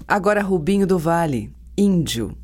Agora 0.07 0.41
Rubinho 0.41 0.87
do 0.87 0.99
Vale, 0.99 1.51
Índio. 1.77 2.37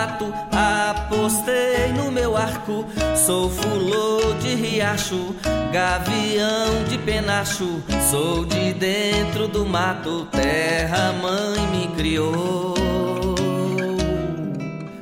Mato, 0.00 0.32
apostei 0.50 1.92
no 1.94 2.10
meu 2.10 2.36
arco. 2.36 2.86
Sou 3.14 3.50
fulô 3.50 4.32
de 4.40 4.54
riacho, 4.54 5.34
gavião 5.72 6.84
de 6.88 6.96
penacho. 6.98 7.82
Sou 8.10 8.44
de 8.46 8.72
dentro 8.72 9.46
do 9.46 9.66
mato, 9.66 10.26
terra 10.32 11.12
mãe 11.12 11.66
me 11.68 11.88
criou. 11.94 12.74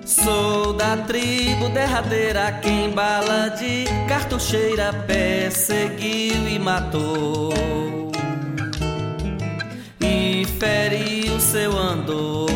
Sou 0.05 0.73
da 0.73 0.97
tribo 0.97 1.69
derradeira, 1.69 2.51
quem 2.61 2.91
bala 2.91 3.49
de 3.51 3.85
cartucheira 4.09 4.93
perseguiu 5.07 6.49
e 6.49 6.59
matou. 6.59 7.53
E 10.01 10.45
feriu 10.59 11.39
seu 11.39 11.79
andor. 11.79 12.48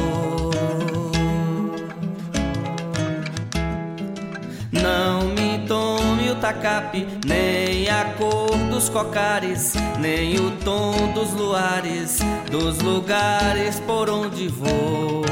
Nem 7.26 7.88
a 7.88 8.04
cor 8.16 8.56
dos 8.70 8.88
cocares, 8.88 9.74
nem 9.98 10.36
o 10.36 10.50
tom 10.64 11.12
dos 11.12 11.32
luares, 11.32 12.18
dos 12.50 12.78
lugares 12.78 13.80
por 13.80 14.10
onde 14.10 14.48
vou. 14.48 15.22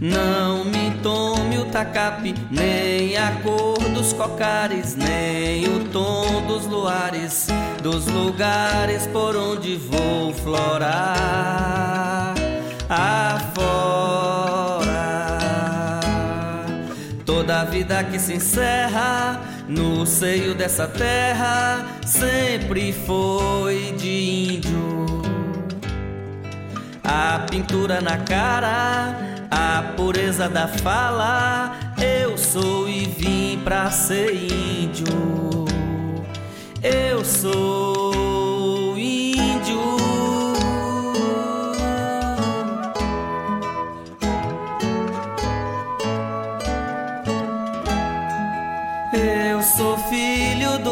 Não 0.00 0.64
me 0.64 0.90
tome 1.02 1.58
o 1.58 1.66
tacape, 1.66 2.34
nem 2.50 3.16
a 3.16 3.32
cor 3.42 3.78
dos 3.90 4.12
cocares, 4.12 4.96
nem 4.96 5.64
o 5.64 5.84
tom 5.90 6.46
dos 6.46 6.66
luares, 6.66 7.48
dos 7.82 8.06
lugares 8.06 9.06
por 9.08 9.36
onde 9.36 9.76
vou 9.76 10.32
florar 10.32 12.34
afora. 12.90 13.89
Vida 17.80 18.04
que 18.04 18.18
se 18.18 18.34
encerra 18.34 19.40
no 19.66 20.04
seio 20.04 20.54
dessa 20.54 20.86
terra 20.86 21.86
sempre 22.04 22.92
foi 22.92 23.94
de 23.96 24.56
índio. 24.56 25.22
A 27.02 27.46
pintura 27.50 28.02
na 28.02 28.18
cara 28.18 29.16
a 29.50 29.94
pureza 29.96 30.46
da 30.46 30.68
fala. 30.68 31.74
Eu 31.98 32.36
sou 32.36 32.86
e 32.86 33.06
vim 33.06 33.58
pra 33.64 33.90
ser 33.90 34.30
índio. 34.34 35.64
Eu 36.82 37.24
sou 37.24 38.09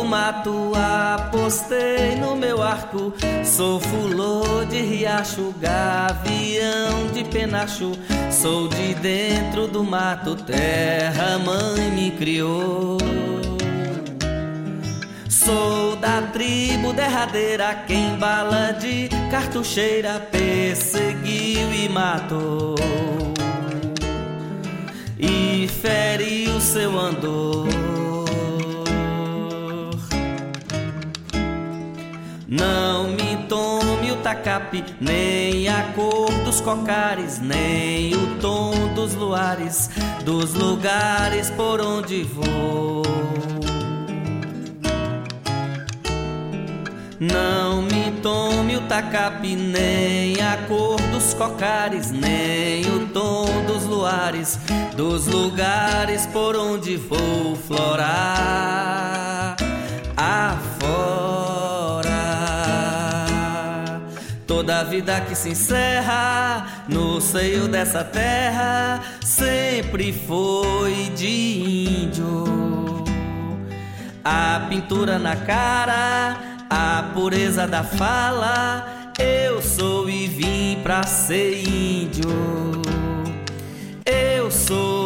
mato, 0.08 0.72
apostei 0.74 2.16
no 2.16 2.34
meu 2.34 2.62
arco. 2.62 3.12
Sou 3.44 3.78
fulô 3.78 4.64
de 4.64 4.80
riacho, 4.80 5.54
gavião 5.60 7.08
de 7.12 7.24
penacho. 7.24 7.92
Sou 8.30 8.68
de 8.68 8.94
dentro 8.94 9.68
do 9.68 9.84
mato, 9.84 10.34
terra 10.34 11.38
mãe 11.38 11.90
me 11.90 12.10
criou. 12.12 12.98
Sou 15.28 15.96
da 15.96 16.22
tribo 16.22 16.92
derradeira, 16.92 17.74
quem 17.86 18.16
bala 18.16 18.72
de 18.72 19.08
cartucheira 19.30 20.20
perseguiu 20.30 21.72
e 21.72 21.88
matou. 21.88 22.74
E 25.18 25.68
feriu 25.68 26.60
seu 26.60 26.98
andor. 26.98 28.07
Não 32.50 33.08
me 33.08 33.44
tome 33.46 34.10
o 34.10 34.16
tacape, 34.22 34.82
nem 34.98 35.68
a 35.68 35.82
cor 35.94 36.32
dos 36.46 36.62
cocares, 36.62 37.38
nem 37.38 38.14
o 38.14 38.38
tom 38.40 38.94
dos 38.94 39.14
luares, 39.14 39.90
dos 40.24 40.54
lugares 40.54 41.50
por 41.50 41.78
onde 41.78 42.22
vou. 42.22 43.02
Não 47.20 47.82
me 47.82 48.12
tome 48.22 48.76
o 48.76 48.80
tacape, 48.80 49.54
nem 49.54 50.40
a 50.40 50.56
cor 50.66 50.98
dos 51.12 51.34
cocares, 51.34 52.10
nem 52.10 52.80
o 52.86 53.08
tom 53.08 53.44
dos 53.66 53.84
luares, 53.84 54.58
dos 54.96 55.26
lugares 55.26 56.24
por 56.24 56.56
onde 56.56 56.96
vou 56.96 57.54
florar 57.56 59.54
afora. 60.16 60.67
Vida 64.88 65.20
que 65.20 65.34
se 65.34 65.50
encerra 65.50 66.84
no 66.88 67.20
seio 67.20 67.68
dessa 67.68 68.02
terra 68.02 69.02
sempre 69.22 70.12
foi 70.12 71.12
de 71.14 72.04
índio. 72.04 73.04
A 74.24 74.66
pintura 74.70 75.18
na 75.18 75.36
cara, 75.36 76.36
a 76.70 77.10
pureza 77.14 77.66
da 77.66 77.84
fala. 77.84 79.12
Eu 79.18 79.60
sou 79.60 80.08
e 80.08 80.26
vim 80.26 80.80
pra 80.82 81.02
ser 81.02 81.66
índio. 81.68 82.30
Eu 84.06 84.50
sou 84.50 84.97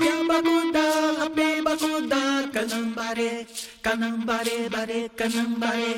Kambakunda, 0.00 0.84
Habibakunda, 1.20 2.20
Kanambare, 2.54 3.46
Kanambare, 3.82 4.70
Bare, 4.70 5.08
Kanambare, 5.18 5.92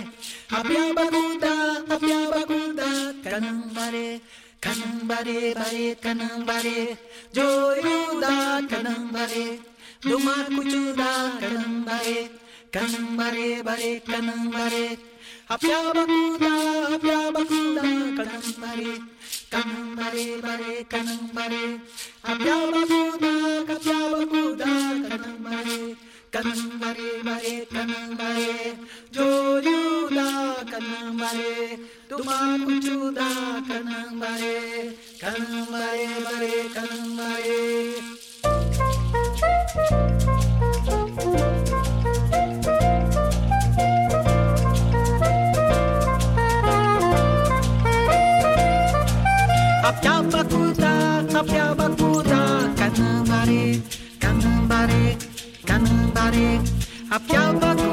Habibakunda, 0.51 1.53
Habibakunda, 1.87 2.89
Kanambare, 3.23 4.21
Kanambare, 4.61 5.55
Bare, 5.55 5.95
Kanambare, 6.03 6.99
Joyuda, 7.33 8.67
Kanambare, 8.69 9.61
Dumar 10.03 10.47
Kuchuda, 10.51 11.39
Kanambare, 11.41 12.31
Kanambare, 12.73 13.63
Bare, 13.63 14.01
Kanambare, 14.01 14.99
Habibakunda, 15.49 16.53
Habibakunda, 16.91 17.83
Kanambare, 18.19 18.93
kanumbare 19.53 20.27
bare 20.45 20.73
kanumbare 20.93 21.65
abhyaba 22.31 22.81
buda 22.91 23.33
katyaba 23.69 24.21
buda 24.33 24.71
kanumbare 25.09 25.79
kanumbare 26.35 27.09
bare 27.27 27.55
kanumbare 27.75 28.51
joryuda 29.15 30.27
kanumbare 30.73 31.53
tumakuchuda 32.09 33.29
kanumbare 33.69 34.57
kanumbare 35.23 36.09
bare 36.27 36.55
kanumbare 36.75 37.61
Thank 39.75 40.23
you. 40.27 40.32
Tapiabacuda, 50.01 51.23
Tapiabacuda, 51.29 52.41
Canambare, 52.77 53.83
Canambare, 54.19 55.17
Canambare, 55.67 56.61
Apiabacuda. 57.11 57.92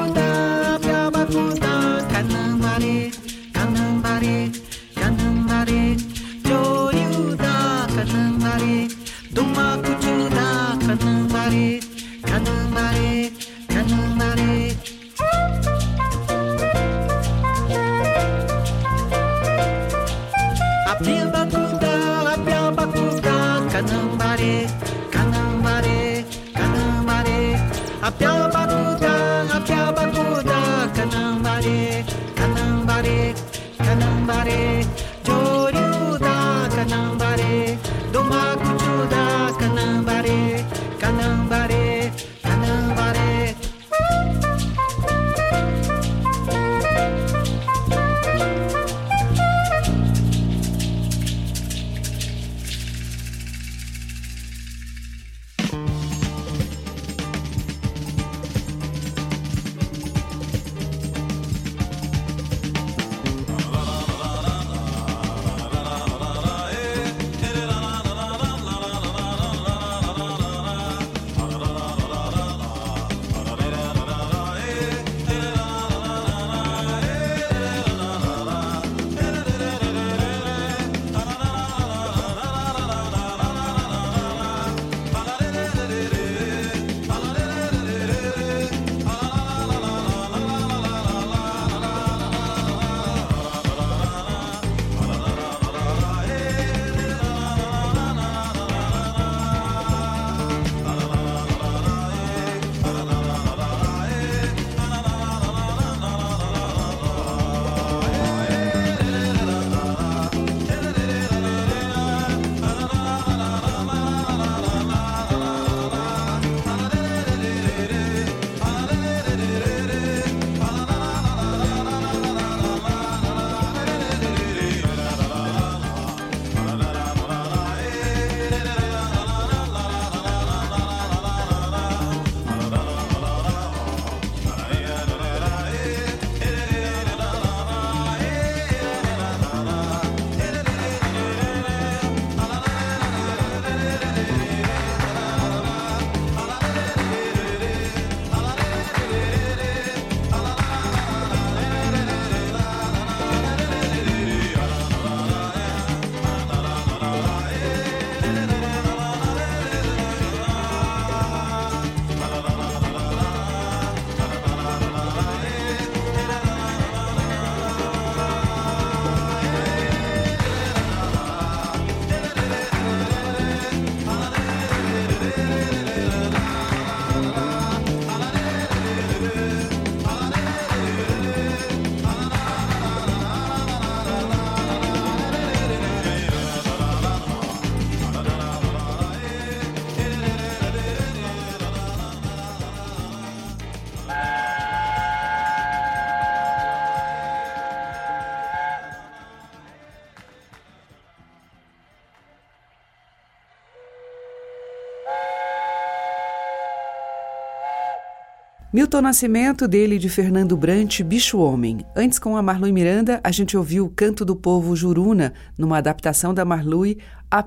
Milton 208.80 209.02
Nascimento, 209.02 209.68
dele 209.68 209.98
de 209.98 210.08
Fernando 210.08 210.56
Brant, 210.56 211.02
Bicho 211.02 211.36
Homem. 211.36 211.84
Antes, 211.94 212.18
com 212.18 212.34
a 212.34 212.40
Marlui 212.40 212.72
Miranda, 212.72 213.20
a 213.22 213.30
gente 213.30 213.54
ouviu 213.54 213.84
o 213.84 213.90
Canto 213.90 214.24
do 214.24 214.34
Povo 214.34 214.74
Juruna, 214.74 215.34
numa 215.58 215.76
adaptação 215.76 216.32
da 216.32 216.46
Marlui, 216.46 216.96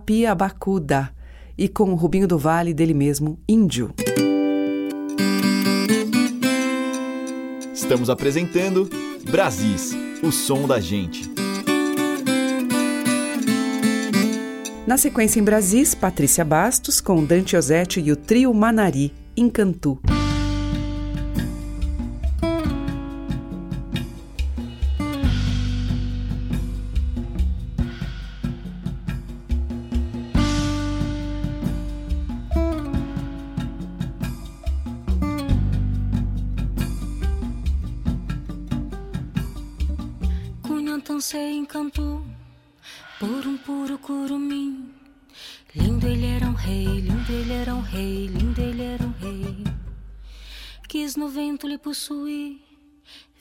Pia 0.05 0.35
Bacuda 0.35 1.09
E 1.57 1.67
com 1.67 1.85
o 1.85 1.95
Rubinho 1.95 2.27
do 2.27 2.37
Vale, 2.37 2.71
dele 2.71 2.93
mesmo, 2.93 3.39
Índio. 3.49 3.95
Estamos 7.73 8.11
apresentando 8.11 8.87
Brasis, 9.27 9.91
o 10.21 10.31
som 10.31 10.67
da 10.67 10.79
gente. 10.79 11.33
Na 14.85 14.97
sequência 14.97 15.39
em 15.39 15.43
Brasis, 15.43 15.95
Patrícia 15.95 16.45
Bastos 16.45 17.01
com 17.01 17.25
Dante 17.25 17.57
Ozzetti 17.57 17.99
e 18.01 18.11
o 18.11 18.15
trio 18.15 18.53
Manari, 18.53 19.11
Encantu. 19.35 19.99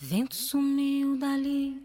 Vento 0.00 0.36
sumiu 0.36 1.16
dali. 1.16 1.82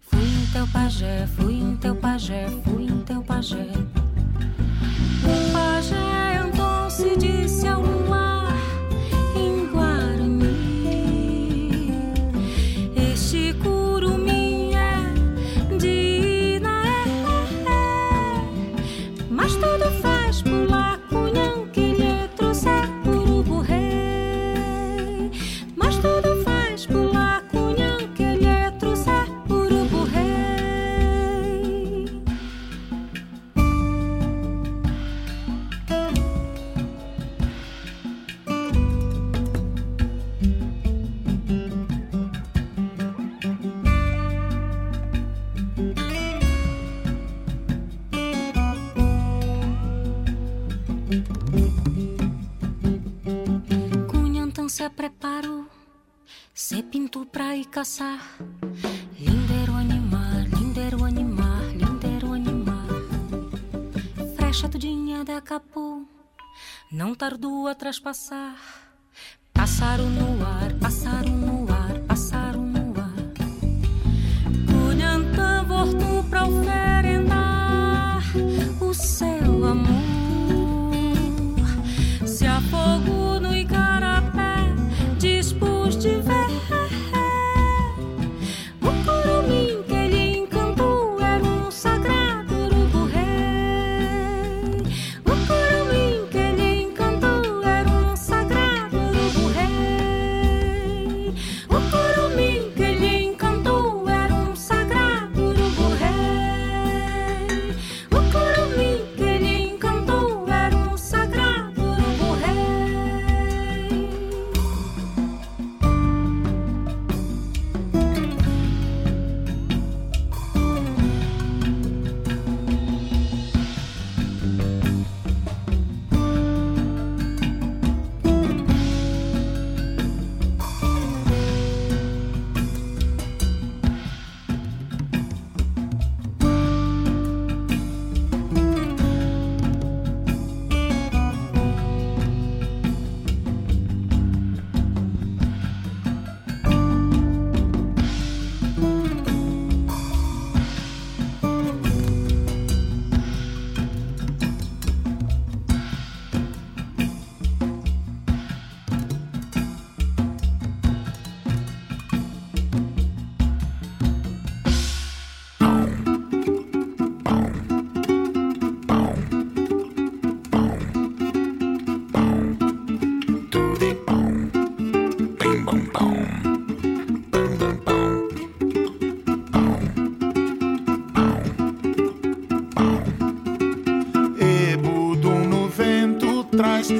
Fui 0.00 0.20
em 0.20 0.46
teu 0.52 0.66
pajé, 0.72 1.26
fui 1.26 1.54
em 1.54 1.76
teu 1.76 1.94
pajé, 1.96 2.46
fui 2.64 2.84
em 2.84 3.04
teu 3.04 3.22
pajé. 3.22 3.87
lua 67.68 67.74
traspassar, 67.74 68.56
o 70.00 70.08
no 70.08 70.42
ar. 70.42 70.67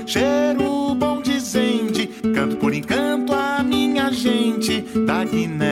cheiro 0.08 0.94
bom 0.94 1.20
dizende, 1.20 2.06
canto 2.34 2.56
por 2.56 2.72
encanto 2.72 3.34
a 3.34 3.62
minha 3.62 4.10
gente 4.10 4.80
da 5.06 5.22
Guiné. 5.22 5.67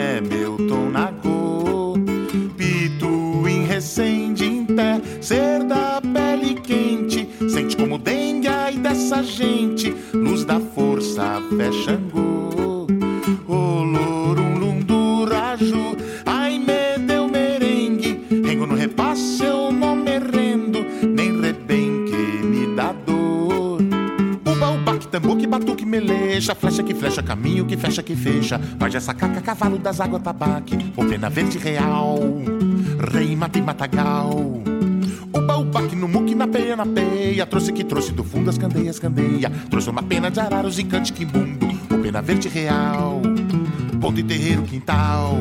coxa, 28.47 28.61
essa 28.87 29.01
sacaca, 29.01 29.39
é 29.39 29.43
cavalo 29.43 29.79
das 29.79 30.01
águas 30.01 30.23
tabaque, 30.23 30.93
o 30.97 31.05
pena 31.05 31.29
verde 31.29 31.59
real, 31.59 32.19
rei 33.13 33.35
mata 33.35 33.59
e 33.59 33.63
matagal. 33.63 34.63
Uba, 35.35 35.57
uba, 35.57 35.83
que 35.83 35.97
no 35.97 36.09
muque, 36.09 36.35
na 36.35 36.47
peia, 36.47 36.77
na 36.77 36.87
peia, 36.87 37.45
trouxe 37.45 37.73
que 37.73 37.85
trouxe 37.85 38.13
do 38.13 38.23
fundo 38.23 38.49
as 38.49 38.57
candeias, 38.57 38.99
candeia, 38.99 39.51
trouxe 39.69 39.91
uma 39.91 40.03
pena 40.03 40.31
de 40.31 40.41
araros 40.41 40.79
e 40.79 40.85
cante 40.85 41.13
quimbundo, 41.13 41.67
pena 42.03 42.23
verde 42.23 42.49
real, 42.49 43.21
ponto 44.01 44.21
e 44.21 44.23
terreiro 44.23 44.63
quintal. 44.63 45.37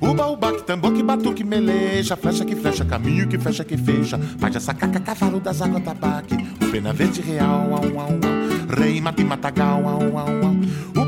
Uba, 0.00 0.26
uba, 0.26 0.52
que 0.52 0.62
tambor, 0.62 0.92
que 0.92 1.02
batuque, 1.02 1.44
meleja, 1.44 2.16
flecha 2.16 2.44
que 2.44 2.56
flecha, 2.56 2.84
caminho 2.84 3.28
que 3.28 3.38
fecha, 3.38 3.64
que 3.64 3.76
fecha. 3.76 4.18
Faz 4.38 4.56
essa 4.56 4.74
caca, 4.74 4.98
é 4.98 5.00
cavalo 5.00 5.40
das 5.40 5.60
águas, 5.62 5.82
tabaque, 5.82 6.34
o 6.34 6.70
pena 6.70 6.92
verde 6.92 7.20
real, 7.20 7.72
au, 7.72 7.84
au, 7.84 8.00
au. 8.00 8.20
Rei, 8.68 9.00
mata 9.00 9.20
e 9.20 9.24
matagal, 9.24 9.84
au, 9.84 10.18
au, 10.18 10.18
au 10.18 11.03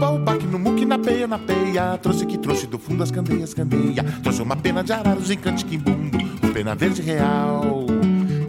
na 0.96 0.98
peia, 0.98 1.26
na 1.26 1.38
peia. 1.38 1.98
Trouxe 1.98 2.24
que 2.26 2.38
trouxe 2.38 2.66
do 2.66 2.78
fundo 2.78 3.02
as 3.02 3.10
candeias, 3.10 3.52
candeia. 3.52 4.02
Trouxe 4.22 4.40
uma 4.42 4.56
pena 4.56 4.82
de 4.82 4.92
araros 4.92 5.30
e 5.30 5.36
cante 5.36 5.64
quimbundo. 5.64 6.18
Pena 6.54 6.74
verde 6.74 7.02
real. 7.02 7.86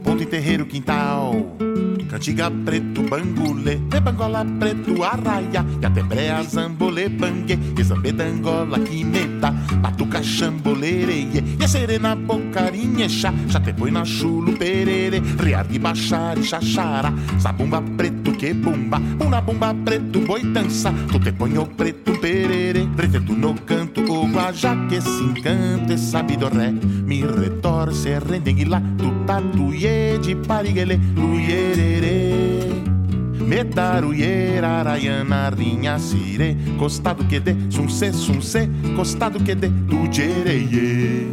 Ponto 0.03 0.23
e 0.23 0.25
terreiro, 0.25 0.65
quintal. 0.65 1.66
Cantiga 2.17 2.49
preto, 2.49 3.03
bangulê, 3.03 3.75
de 3.75 3.99
bangola 3.99 4.43
preto, 4.43 5.03
arraia, 5.03 5.63
e 5.79 5.85
até 5.85 6.01
brea, 6.01 6.41
zambolê, 6.41 7.09
bangue, 7.09 7.59
e 7.77 7.83
zambê 7.83 8.11
dangola, 8.11 8.79
quimeta, 8.79 9.51
batuca, 9.83 10.23
chambolereie, 10.23 11.43
e 11.59 11.63
a 11.63 11.67
serena, 11.67 12.15
bocarinha, 12.15 13.07
chá, 13.07 13.31
chatepoi 13.51 13.91
na 13.91 14.03
chulo, 14.03 14.51
perere, 14.53 15.21
riargue, 15.37 15.77
baixare, 15.77 16.41
xaxara, 16.41 17.13
zabumba 17.39 17.83
preto, 17.95 18.31
que 18.31 18.51
bumba, 18.51 18.99
una 19.23 19.39
bumba 19.39 19.75
preto, 19.85 20.19
boi 20.21 20.41
dança, 20.41 20.91
tu 21.11 21.19
te 21.19 21.31
ponho 21.31 21.67
preto, 21.67 22.17
perere, 22.19 22.87
preto 22.95 23.31
no 23.31 23.53
canto, 23.63 24.01
o 24.01 24.27
guajá 24.27 24.75
que 24.89 24.99
se 24.99 25.23
encanta, 25.23 25.93
e 25.93 25.97
sabe 25.99 26.35
do 26.35 26.49
ré, 26.49 26.73
retorce, 27.39 28.17
rendengue 28.17 28.65
lá, 28.65 28.81
tu 28.97 29.11
tatuie 29.27 30.17
de 30.17 30.35
pariguele, 30.35 30.99
luierere, 31.15 32.06
Metaruieira, 33.47 34.79
araiana, 34.79 35.49
rinha, 35.49 35.97
sire 35.97 36.57
Costado 36.77 37.23
que 37.23 37.39
dê, 37.39 37.55
sunse, 37.69 38.11
sunse 38.11 38.69
Costado 38.93 39.39
que 39.39 39.55
dê, 39.55 39.71
tu 39.87 40.11
jereie 40.11 41.27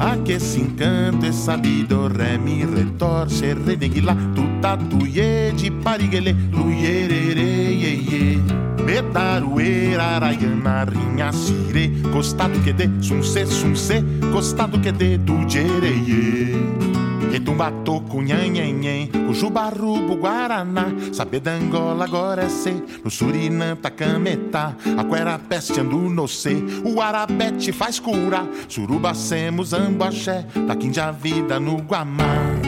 A 0.00 0.16
que 0.16 0.40
se 0.40 0.60
encanto 0.60 1.24
é 1.24 1.30
sabido, 1.30 2.08
ré, 2.08 2.36
mi, 2.36 2.64
retorce, 2.64 3.54
redenguila 3.54 4.16
Tu 4.34 4.42
tatuie 4.60 5.52
de 5.52 5.70
pariguele, 5.70 6.34
luierere, 6.50 7.72
ye, 7.72 7.94
ye 7.94 8.42
Metarueira, 8.84 10.16
araiana, 10.16 10.86
rinha, 10.86 11.32
sire 11.32 11.92
Costado 12.12 12.58
que 12.64 12.72
dê, 12.72 12.90
sunse, 13.00 13.46
sunse 13.46 14.04
Costado 14.32 14.80
que 14.80 14.90
dê, 14.90 15.18
tu 15.18 15.48
jereie 15.48 16.97
Retumba 17.30 17.70
toco, 17.84 18.22
nhanhenhen, 18.22 19.10
o 19.28 19.34
jubarubo, 19.34 20.16
guaraná, 20.16 20.86
sabedangola, 21.12 22.04
agora 22.04 22.44
é 22.44 22.48
C, 22.48 22.82
no 23.04 23.10
Surinã, 23.10 23.76
tacametá, 23.76 24.74
aquera 24.96 25.38
peste 25.38 25.80
ando 25.80 25.98
no 25.98 26.26
C, 26.26 26.56
o 26.84 27.00
arabete 27.00 27.72
faz 27.72 28.00
cura, 28.00 28.48
surubacemos, 28.68 29.72
ambaxé, 29.72 30.46
taquinja 30.66 31.10
vida 31.12 31.60
no 31.60 31.76
guamá. 31.76 32.67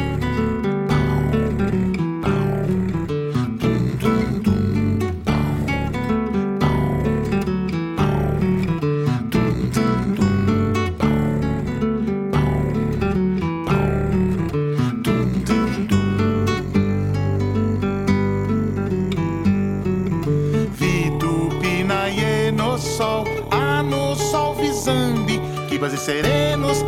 Serenos, 26.01 26.84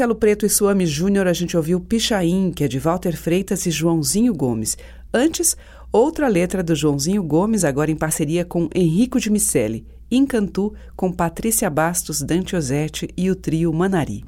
Marcelo 0.00 0.14
Preto 0.14 0.46
e 0.46 0.48
Suame 0.48 0.86
Júnior, 0.86 1.26
a 1.26 1.32
gente 1.34 1.58
ouviu 1.58 1.78
Pichain, 1.78 2.52
que 2.52 2.64
é 2.64 2.68
de 2.68 2.78
Walter 2.78 3.14
Freitas 3.14 3.66
e 3.66 3.70
Joãozinho 3.70 4.32
Gomes. 4.32 4.78
Antes, 5.12 5.54
outra 5.92 6.26
letra 6.26 6.62
do 6.62 6.74
Joãozinho 6.74 7.22
Gomes, 7.22 7.64
agora 7.64 7.90
em 7.90 7.94
parceria 7.94 8.42
com 8.42 8.70
Henrico 8.74 9.20
de 9.20 9.28
Miceli, 9.28 9.86
Encantu, 10.10 10.72
com 10.96 11.12
Patrícia 11.12 11.68
Bastos, 11.68 12.22
Dante 12.22 12.56
Ozzetti 12.56 13.10
e 13.14 13.30
o 13.30 13.36
trio 13.36 13.70
Manari. 13.74 14.24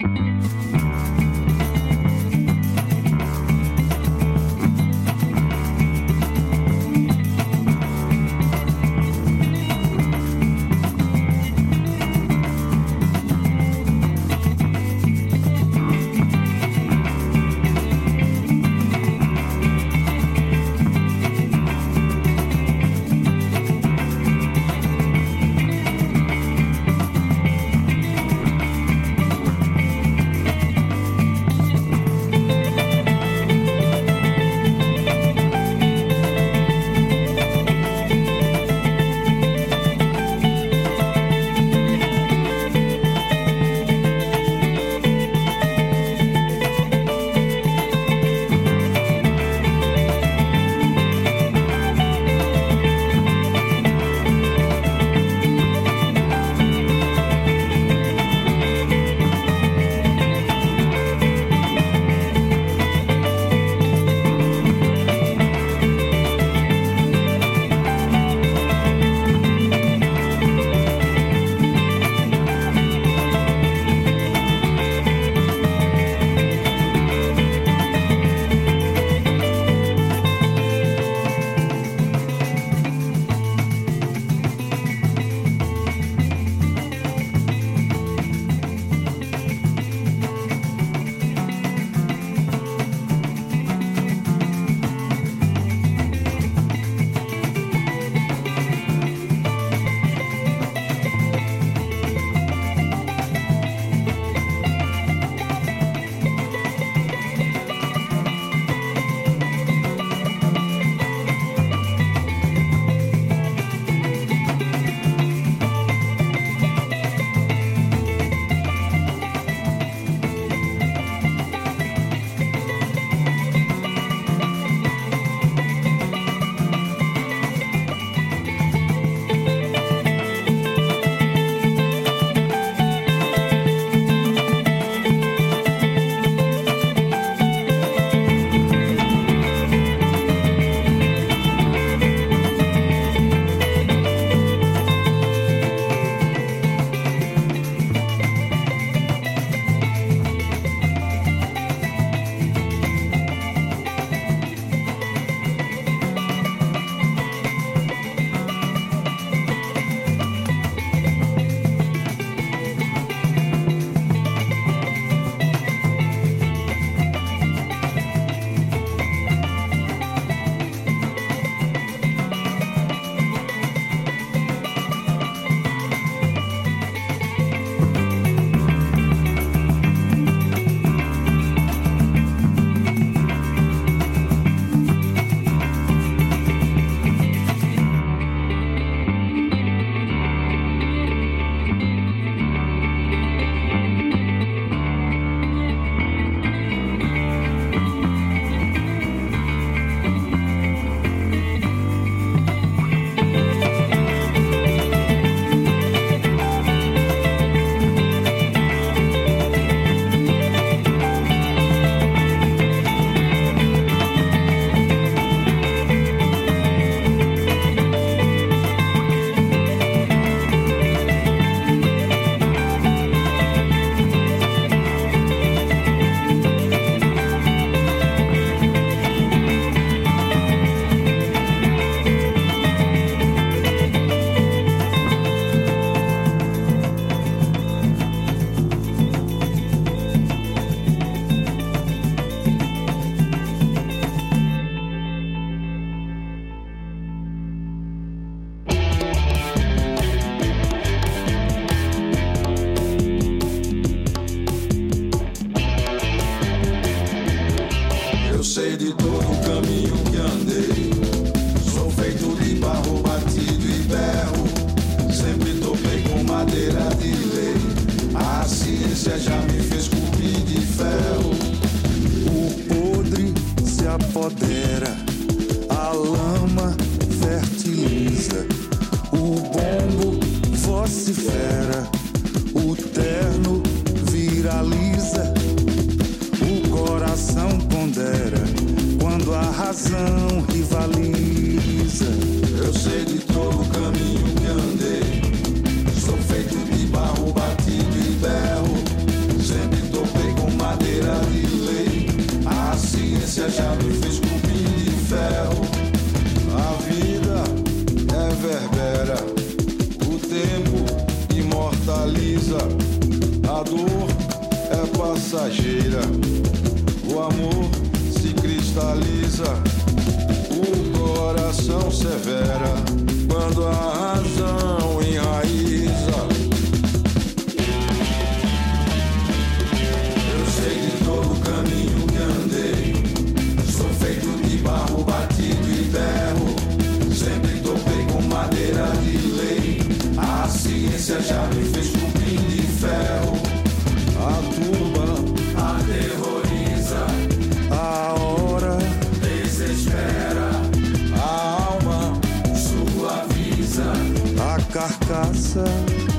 carcaça. 354.82 355.64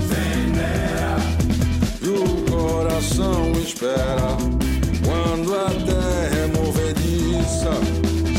Venera. 0.07 1.18
E 2.01 2.07
o 2.07 2.51
coração 2.51 3.51
espera 3.61 4.38
quando 5.03 5.53
a 5.53 5.70
terra 5.70 6.38
é 6.38 6.47
movediça. 6.57 7.72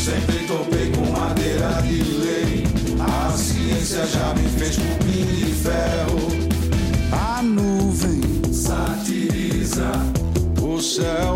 Sempre 0.00 0.46
topei 0.46 0.90
com 0.92 1.10
madeira 1.10 1.82
de 1.82 2.02
lei. 2.02 2.64
A 3.00 3.30
ciência 3.36 4.06
já 4.06 4.34
me 4.34 4.48
fez 4.48 4.76
cupim 4.76 5.26
e 5.40 5.54
ferro. 5.62 6.22
A 7.12 7.42
nuvem 7.42 8.22
satiriza 8.52 9.90
o 10.62 10.80
céu 10.80 11.33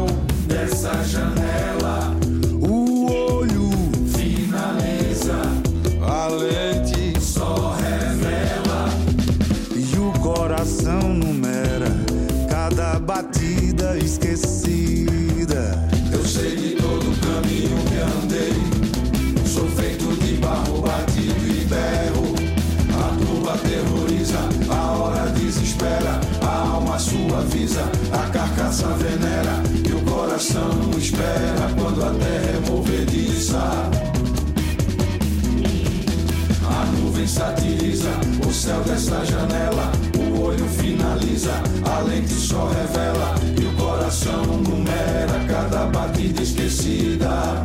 satiriza 37.39 38.11
o 38.45 38.53
céu 38.53 38.81
desta 38.83 39.25
janela. 39.25 39.93
O 40.19 40.43
olho 40.43 40.67
finaliza, 40.67 41.53
a 41.85 42.01
lente 42.01 42.35
só 42.35 42.69
revela. 42.69 43.35
E 43.61 43.65
o 43.65 43.73
coração 43.77 44.45
numera 44.45 45.39
cada 45.47 45.87
batida 45.87 46.43
esquecida. 46.43 47.63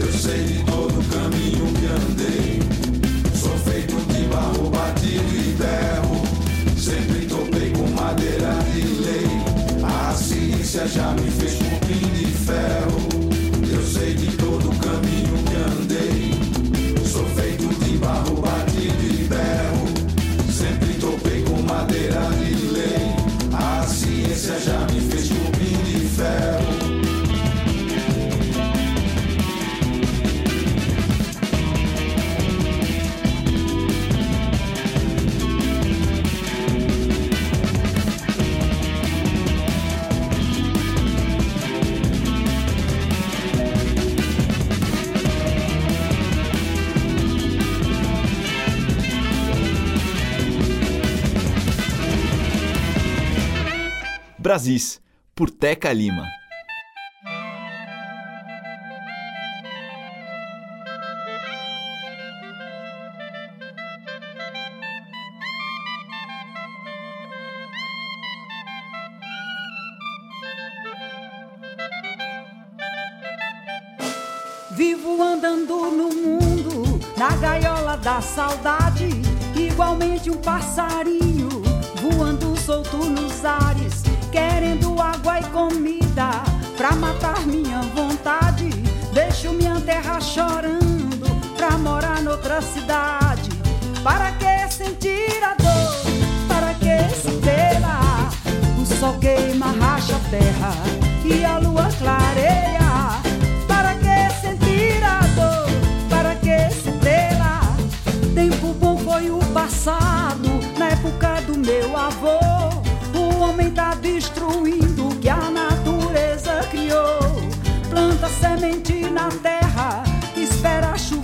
Eu 0.00 0.12
sei 0.12 0.42
de 0.42 0.64
todo 0.64 0.98
o 0.98 1.04
caminho 1.04 1.66
que 1.78 1.86
andei. 1.86 2.60
Sou 3.32 3.56
feito 3.58 3.94
de 4.12 4.22
barro, 4.26 4.68
batido 4.68 5.34
e 5.36 5.54
ferro. 5.56 6.16
Sempre 6.76 7.26
topei 7.26 7.70
com 7.70 7.86
madeira 7.94 8.58
de 8.74 8.82
lei. 9.04 9.28
A 9.84 10.12
ciência 10.14 10.88
já 10.88 11.12
me 11.12 11.30
fez 11.30 11.54
cupim 11.54 12.08
de 12.12 12.26
ferro. 12.26 12.77
Brasis, 54.48 55.02
por 55.34 55.50
Teca 55.50 55.92
Lima. 55.92 56.37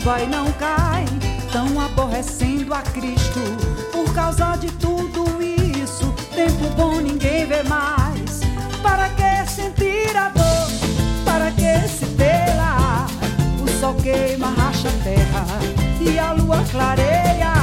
vai 0.04 0.26
não 0.26 0.52
cai, 0.52 1.06
tão 1.50 1.80
aborrecendo 1.80 2.74
a 2.74 2.82
Cristo 2.82 3.40
por 3.90 4.12
causa 4.14 4.54
de 4.56 4.70
tudo 4.72 5.42
isso. 5.42 6.12
Tempo 6.34 6.68
bom 6.76 7.00
ninguém 7.00 7.46
vê 7.46 7.62
mais. 7.62 8.40
Para 8.82 9.08
que 9.08 9.50
sentir 9.50 10.14
a 10.14 10.28
dor? 10.28 10.68
Para 11.24 11.50
que 11.52 11.88
se 11.88 12.04
tê-la? 12.16 13.06
O 13.62 13.80
sol 13.80 13.94
queima, 13.94 14.48
racha 14.48 14.88
a 14.88 15.04
terra 15.04 15.46
e 15.98 16.18
a 16.18 16.32
lua 16.32 16.62
clareia. 16.70 17.54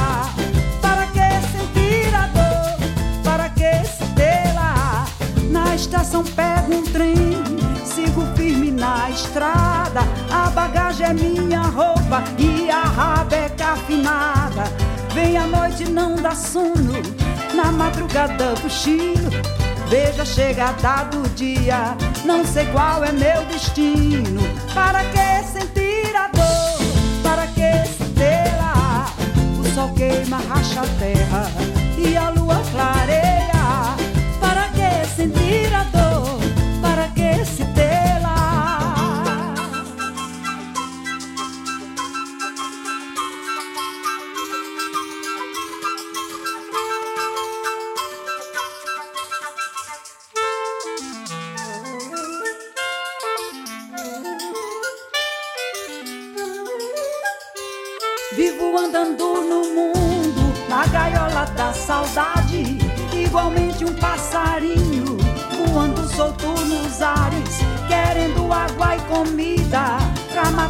Para 0.80 1.06
que 1.06 1.46
sentir 1.52 2.12
a 2.12 2.26
dor? 2.26 3.22
Para 3.22 3.48
que 3.50 3.84
se 3.86 4.04
tê-la? 4.16 5.06
Na 5.48 5.76
estação 5.76 6.24
pega 6.24 6.74
um 6.74 6.82
trem 6.82 7.61
na 8.82 9.08
estrada. 9.08 10.00
A 10.28 10.50
bagagem 10.50 11.06
é 11.06 11.14
minha 11.14 11.62
roupa 11.62 12.24
e 12.36 12.68
a 12.68 12.82
rabeca 12.82 13.74
afinada. 13.74 14.64
Vem 15.14 15.36
a 15.38 15.46
noite, 15.46 15.88
não 15.88 16.16
dá 16.16 16.34
sono, 16.34 17.00
na 17.54 17.70
madrugada 17.70 18.54
cochilo. 18.60 19.30
Veja 19.88 20.22
a 20.22 20.24
chegada 20.24 21.04
do 21.10 21.28
dia, 21.34 21.96
não 22.24 22.44
sei 22.44 22.66
qual 22.66 23.04
é 23.04 23.12
meu 23.12 23.44
destino. 23.46 24.40
Para 24.74 25.04
que 25.04 25.44
sentir 25.52 26.16
a 26.16 26.28
dor? 26.28 27.22
Para 27.22 27.46
que 27.46 27.86
se 27.86 28.04
tê-la? 28.14 29.06
O 29.60 29.74
sol 29.74 29.90
queima, 29.94 30.38
racha 30.48 30.80
a 30.80 30.86
terra 30.98 31.46
e 31.98 32.16
a 32.16 32.30
lua 32.30 32.60
clareia. 32.72 33.01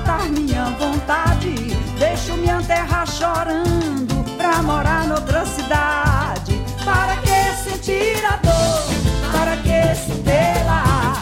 Matar 0.02 0.28
minha 0.28 0.64
vontade. 0.78 1.54
Deixo 1.98 2.36
minha 2.36 2.60
terra 2.62 3.06
chorando, 3.06 4.24
pra 4.36 4.62
morar 4.62 5.06
noutra 5.06 5.46
cidade. 5.46 6.60
Para 6.84 7.16
que 7.16 7.70
sentir 7.70 8.24
a 8.24 8.36
dor? 8.36 9.32
Para 9.32 9.56
que 9.56 9.94
se 9.94 10.12
tê-la? 10.22 11.14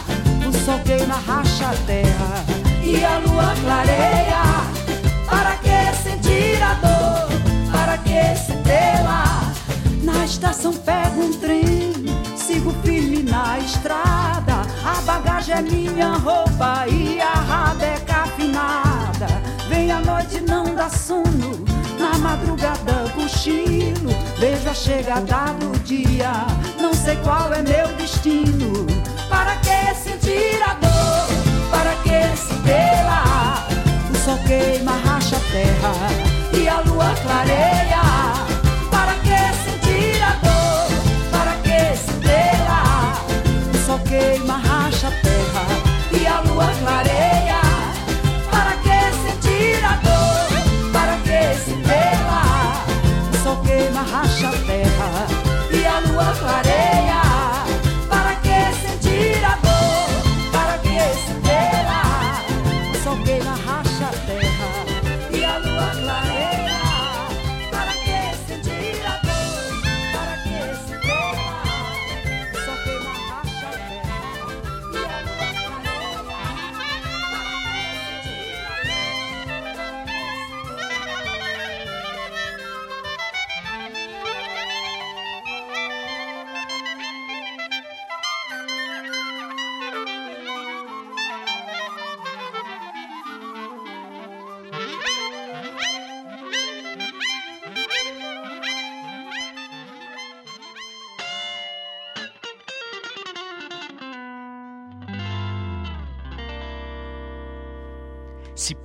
O 0.47 0.65
sol 0.65 0.79
queima, 0.79 1.15
racha 1.27 1.69
a 1.69 1.75
terra 1.85 2.43
e 2.83 3.03
a 3.03 3.19
lua 3.19 3.53
clareia. 3.61 4.41
Para 5.29 5.55
que 5.57 5.95
sentir 6.03 6.61
a 6.61 6.73
dor? 6.75 7.71
Para 7.71 7.97
que 7.99 8.35
se 8.35 8.53
tê-la? 8.63 9.53
Na 10.03 10.25
estação 10.25 10.73
pego 10.73 11.21
um 11.21 11.33
trem, 11.33 11.93
sigo 12.35 12.73
firme 12.83 13.21
na 13.21 13.59
estrada. 13.59 14.61
A 14.83 15.01
bagagem 15.01 15.55
é 15.55 15.61
minha 15.61 16.13
roupa 16.13 16.87
e 16.87 17.21
a 17.21 17.33
rabeca 17.33 17.90
afinada. 18.61 19.27
Vem 19.67 19.91
a 19.91 19.99
noite, 19.99 20.41
não 20.41 20.75
dá 20.75 20.89
sono. 20.89 21.65
Na 21.99 22.17
madrugada 22.17 23.09
cochilo, 23.15 24.11
vejo 24.39 24.69
a 24.69 24.73
chegada 24.73 25.53
do 25.59 25.77
dia. 25.83 26.31
Não 26.79 26.93
sei 26.93 27.15
qual 27.17 27.53
é 27.53 27.61
meu 27.61 27.87
destino. 27.97 28.85
Para 29.29 29.55
que 29.57 29.95
sentir 29.95 30.61
a 30.63 30.73
dor? 30.75 31.69
Para 31.69 31.95
que 32.03 32.37
se 32.37 32.53
tê-la? 32.63 33.67
O 34.11 34.17
sol 34.17 34.37
queima, 34.47 34.93
racha 35.05 35.37
a 35.37 35.51
terra 35.51 35.93
e 36.53 36.67
a 36.67 36.81
lua 36.81 37.13
clareia. 37.23 38.10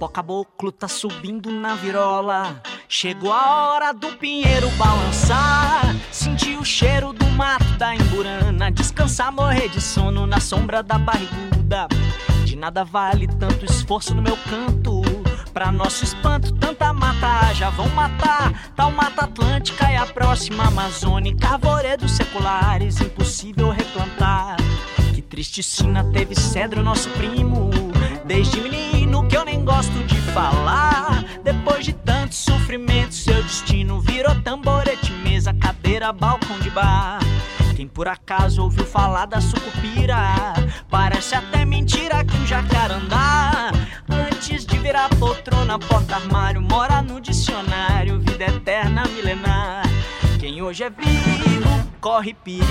Cipó 0.06 0.08
caboclo 0.08 0.72
tá 0.72 0.86
subindo 0.86 1.50
na 1.50 1.74
virola. 1.74 2.62
Chegou 2.88 3.32
a 3.32 3.72
hora 3.72 3.92
do 3.92 4.08
pinheiro 4.16 4.68
balançar. 4.72 5.82
Sentir 6.12 6.56
o 6.56 6.64
cheiro 6.64 7.12
do 7.12 7.26
mato 7.30 7.64
da 7.76 7.94
emburana. 7.94 8.70
Descansar, 8.70 9.32
morrer 9.32 9.68
de 9.68 9.80
sono 9.80 10.26
na 10.26 10.38
sombra 10.38 10.82
da 10.82 10.98
barriguda. 10.98 11.88
De 12.44 12.56
nada 12.56 12.84
vale 12.84 13.26
tanto 13.26 13.64
esforço 13.64 14.14
no 14.14 14.22
meu 14.22 14.36
canto. 14.48 15.02
Pra 15.52 15.72
nosso 15.72 16.04
espanto, 16.04 16.52
tanta 16.54 16.92
mata 16.92 17.52
já 17.54 17.70
vão 17.70 17.88
matar. 17.88 18.70
Tal 18.76 18.90
mata 18.92 19.24
atlântica 19.24 19.90
e 19.90 19.96
a 19.96 20.06
próxima 20.06 20.68
amazônica. 20.68 21.48
Arvoredos 21.48 22.12
seculares, 22.12 23.00
impossível 23.00 23.70
replantar. 23.70 24.56
Que 25.14 25.22
triste 25.22 25.62
sina 25.62 26.04
teve 26.12 26.34
cedro, 26.34 26.82
nosso 26.82 27.08
primo. 27.10 27.70
Desde 28.24 28.60
falar. 30.36 31.24
Depois 31.42 31.86
de 31.86 31.94
tanto 31.94 32.34
sofrimento, 32.34 33.14
seu 33.14 33.42
destino 33.42 34.00
virou 34.02 34.34
tamborete, 34.42 35.10
mesa, 35.24 35.54
cadeira, 35.54 36.12
balcão 36.12 36.58
de 36.58 36.68
bar. 36.68 37.20
Quem 37.74 37.88
por 37.88 38.06
acaso 38.06 38.62
ouviu 38.62 38.84
falar 38.84 39.24
da 39.24 39.40
sucupira? 39.40 40.18
Parece 40.90 41.34
até 41.34 41.64
mentira 41.64 42.22
que 42.22 42.36
um 42.36 42.46
jacarandá, 42.46 43.70
antes 44.10 44.66
de 44.66 44.78
virar 44.78 45.08
poltrona, 45.18 45.78
porta-armário, 45.78 46.60
mora 46.60 47.00
no 47.00 47.18
dicionário, 47.18 48.20
vida 48.20 48.44
eterna, 48.44 49.04
milenar. 49.14 49.84
Quem 50.38 50.60
hoje 50.60 50.84
é 50.84 50.90
vivo, 50.90 51.92
corre 52.06 52.34
perigo. 52.34 52.68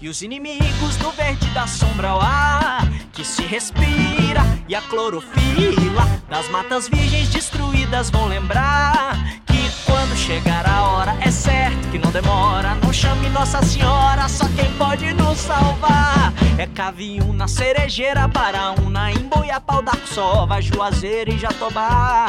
E 0.00 0.08
os 0.08 0.22
inimigos 0.22 0.96
do 0.96 1.10
verde 1.10 1.46
da 1.50 1.66
sombra 1.66 2.08
ao 2.08 2.20
ar 2.22 2.88
que 3.12 3.22
se 3.22 3.42
respira 3.42 4.40
e 4.66 4.74
a 4.74 4.80
clorofila 4.80 6.06
das 6.30 6.48
matas 6.48 6.88
virgens 6.88 7.28
destruídas 7.28 8.08
vão 8.08 8.26
lembrar 8.26 9.18
que 9.44 9.70
quando 9.84 10.16
chegar 10.16 10.66
a 10.66 10.84
hora 10.84 11.14
é 11.20 11.30
certo 11.30 11.90
que 11.90 11.98
não 11.98 12.10
demora. 12.10 12.74
Não 12.76 12.90
chame 12.90 13.28
Nossa 13.28 13.60
Senhora, 13.62 14.26
só 14.30 14.48
quem 14.56 14.72
pode 14.78 15.12
nos 15.12 15.36
salvar 15.36 16.32
é 16.58 16.66
Caviúna, 16.66 17.46
Cerejeira, 17.46 18.28
Paraúna, 18.28 19.12
Emboiapau, 19.12 19.80
Daxova, 19.80 20.60
Juazeiro 20.60 21.32
e 21.32 21.38
Jatobá. 21.38 22.26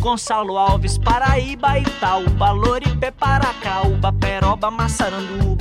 Gonçalo 0.00 0.56
Alves, 0.56 0.98
Paraíba, 0.98 1.78
Itaúba, 1.78 2.50
Loripe, 2.50 3.10
Paracaúba, 3.12 4.12
Peroba, 4.12 4.70
Massaranduba. 4.70 5.57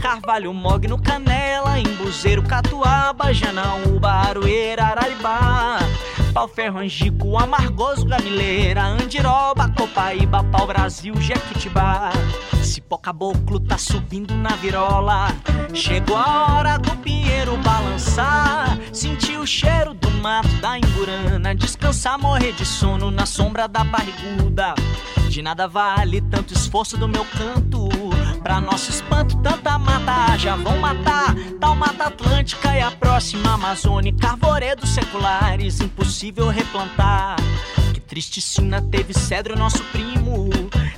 Carvalho, 0.00 0.52
Mogno, 0.52 0.98
Canela, 1.00 1.80
Embuzeiro, 1.80 2.42
Catuaba, 2.42 3.32
Janaúba, 3.32 4.10
Aroeira, 4.10 4.84
Araribá. 4.84 5.78
Pau 6.34 6.46
Ferro, 6.46 6.78
Angico, 6.78 7.38
Amargoso, 7.38 8.04
Gamileira, 8.04 8.82
Andiroba, 8.82 9.68
Copaíba, 9.70 10.44
Pau 10.44 10.66
Brasil, 10.66 11.14
Jequitibá. 11.16 12.10
Cipó 12.64 12.96
Caboclo 12.96 13.60
tá 13.60 13.76
subindo 13.76 14.34
na 14.34 14.56
virola. 14.56 15.28
Chegou 15.74 16.16
a 16.16 16.56
hora 16.56 16.78
do 16.78 16.96
pinheiro 16.96 17.56
balançar. 17.58 18.78
Sentiu 18.92 19.42
o 19.42 19.46
cheiro 19.46 19.92
do 19.92 20.10
mato 20.10 20.48
da 20.60 20.78
Imburana, 20.78 21.54
descansar, 21.54 22.18
morrer 22.18 22.52
de 22.52 22.64
sono 22.64 23.10
na 23.10 23.26
sombra 23.26 23.68
da 23.68 23.84
barriguda. 23.84 24.74
De 25.28 25.42
nada 25.42 25.66
vale 25.68 26.20
tanto 26.22 26.54
esforço 26.54 26.96
do 26.96 27.06
meu 27.06 27.24
canto. 27.26 27.88
Pra 28.42 28.60
nosso 28.60 28.90
espanto, 28.90 29.36
tanta 29.38 29.78
mata 29.78 30.38
já 30.38 30.56
vão 30.56 30.78
matar. 30.78 31.34
Tal 31.60 31.74
mata 31.74 32.04
atlântica 32.04 32.74
e 32.76 32.80
a 32.80 32.90
próxima 32.90 33.54
amazônica. 33.54 34.28
Arvoredos 34.28 34.90
seculares, 34.90 35.80
impossível 35.80 36.48
replantar. 36.48 37.36
Sina 38.22 38.80
teve 38.80 39.12
cedro, 39.12 39.58
nosso 39.58 39.82
primo. 39.84 40.48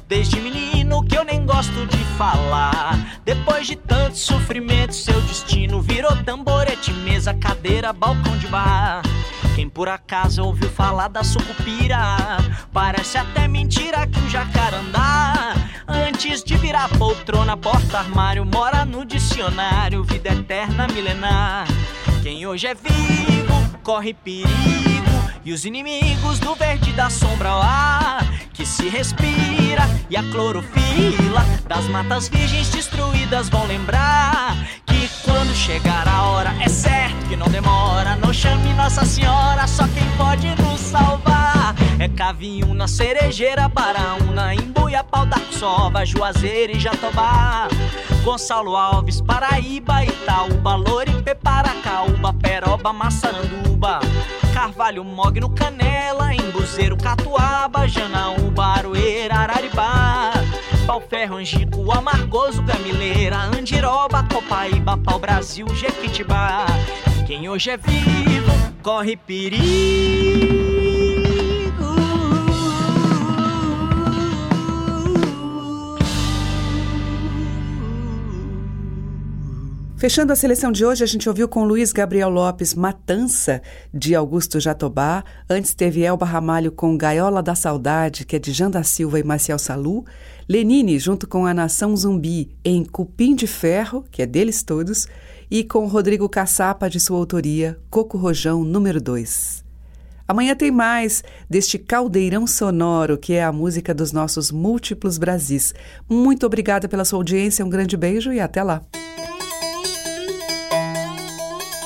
Desde 0.08 0.40
menino 0.40 1.04
que 1.04 1.16
eu 1.16 1.24
nem 1.24 1.44
gosto 1.44 1.86
de 1.86 1.98
falar. 2.16 3.20
Depois 3.24 3.66
de 3.66 3.76
tanto 3.76 4.16
sofrimento, 4.16 4.94
seu 4.94 5.20
destino 5.22 5.80
virou 5.80 6.14
tamborete, 6.24 6.92
mesa, 6.92 7.34
cadeira, 7.34 7.92
balcão 7.92 8.36
de 8.38 8.46
bar. 8.46 9.02
Quem 9.54 9.68
por 9.68 9.88
acaso 9.88 10.44
ouviu 10.44 10.68
falar 10.68 11.08
da 11.08 11.24
sucupira, 11.24 11.98
parece 12.72 13.16
até 13.16 13.48
mentira 13.48 14.06
que 14.06 14.18
o 14.20 14.28
jacarandá, 14.28 15.54
antes 15.88 16.44
de 16.44 16.56
virar 16.58 16.88
poltrona, 16.98 17.56
porta-armário, 17.56 18.44
mora 18.44 18.84
no 18.84 19.04
dicionário, 19.04 20.04
vida 20.04 20.28
eterna 20.28 20.86
milenar. 20.88 21.66
Quem 22.22 22.46
hoje 22.46 22.66
é 22.66 22.74
vivo, 22.74 23.78
corre 23.82 24.12
perigo, 24.12 24.95
e 25.47 25.53
os 25.53 25.64
inimigos 25.64 26.40
do 26.40 26.57
verde 26.57 26.92
da 26.92 27.09
sombra 27.09 27.51
ar, 27.51 28.26
que 28.53 28.66
se 28.66 28.88
respira, 28.88 29.88
e 30.11 30.16
a 30.16 30.22
clorofila 30.32 31.40
das 31.68 31.86
matas 31.86 32.28
virgens 32.28 32.68
destruídas 32.70 33.49
vão 33.49 33.64
lembrar 33.64 34.57
que 34.84 35.09
quando 35.22 35.55
chegar 35.55 36.09
a 36.09 36.24
hora 36.24 36.53
é 36.61 36.68
certo 36.68 37.28
que 37.28 37.36
não 37.36 37.49
demora. 37.49 38.16
Não 38.16 38.32
chame 38.32 38.74
Nossa 38.74 39.05
Senhora, 39.05 39.68
só 39.68 39.86
quem 39.86 40.09
pode 40.16 40.49
nos 40.61 40.80
salvar 40.80 41.76
é 41.99 42.09
Cavinhuna, 42.09 42.86
Cerejeira, 42.86 43.68
Baraúna, 43.68 44.55
Imbuia, 44.55 45.03
Pau 45.03 45.24
da 45.24 45.38
Sova, 45.51 46.05
Juazeiro 46.05 46.72
e 46.72 46.78
Jatobá. 46.80 47.68
Gonçalo 48.22 48.76
Alves, 48.76 49.20
Paraíba, 49.20 50.05
Itaúba, 50.05 50.74
Loripe, 50.74 51.34
Paracaúba, 51.34 52.32
Peroba, 52.34 52.92
Massaranduba. 52.92 54.01
Carvalho, 54.53 55.05
Mogno, 55.05 55.49
Canela, 55.51 56.34
Embuzeiro, 56.34 56.97
Catuaba, 56.97 57.86
Janaúba, 57.86 58.66
Aroeira, 58.66 59.36
Araribá. 59.36 60.32
Pau 60.86 61.01
Ferro, 61.01 61.36
Angico, 61.36 61.90
Amargoso, 61.92 62.62
Gamileira, 62.62 63.38
Andiroba, 63.38 64.22
Copaíba, 64.24 64.97
Pau 64.99 65.18
Brasil, 65.18 65.66
Jequitibá. 65.74 66.66
Quem 67.26 67.49
hoje 67.49 67.70
é 67.70 67.76
vivo 67.76 68.53
corre 68.82 69.16
perigo. 69.16 70.75
Fechando 79.99 80.30
a 80.30 80.36
seleção 80.36 80.70
de 80.70 80.84
hoje, 80.84 81.03
a 81.03 81.07
gente 81.07 81.26
ouviu 81.26 81.49
com 81.49 81.64
Luiz 81.64 81.90
Gabriel 81.90 82.28
Lopes 82.28 82.74
Matança, 82.74 83.62
de 83.94 84.14
Augusto 84.14 84.61
Jatobá. 84.61 85.24
Antes 85.49 85.72
teve 85.72 86.03
Elba 86.03 86.26
Ramalho 86.26 86.70
com 86.70 86.99
Gaiola 86.99 87.42
da 87.42 87.55
Saudade, 87.55 88.26
que 88.26 88.36
é 88.36 88.38
de 88.38 88.53
Jean 88.53 88.70
da 88.70 88.82
Silva 88.82 89.18
e 89.18 89.24
Marcial 89.24 89.59
Salu. 89.59 90.05
Lenine, 90.47 90.99
junto 90.99 91.26
com 91.26 91.47
a 91.47 91.55
Nação 91.55 91.97
Zumbi, 91.97 92.55
em 92.62 92.84
Cupim 92.84 93.34
de 93.34 93.47
Ferro, 93.47 94.05
que 94.11 94.20
é 94.20 94.26
deles 94.26 94.62
todos. 94.62 95.09
E 95.51 95.64
com 95.64 95.86
Rodrigo 95.86 96.28
Caçapa, 96.28 96.90
de 96.90 97.01
sua 97.01 97.16
autoria, 97.16 97.78
Coco 97.88 98.18
Rojão, 98.18 98.62
número 98.64 99.01
2. 99.01 99.64
Amanhã 100.28 100.55
tem 100.55 100.70
mais 100.70 101.24
deste 101.49 101.78
caldeirão 101.78 102.47
sonoro 102.47 103.16
que 103.16 103.32
é 103.32 103.42
a 103.42 103.53
música 103.53 103.94
dos 103.94 104.12
nossos 104.12 104.51
múltiplos 104.51 105.16
Brasis. 105.16 105.72
Muito 106.07 106.44
obrigada 106.44 106.86
pela 106.86 107.05
sua 107.07 107.18
audiência, 107.18 107.64
um 107.64 107.70
grande 107.70 107.97
beijo 107.97 108.30
e 108.30 108.40
até 108.40 108.62
lá. 108.62 108.82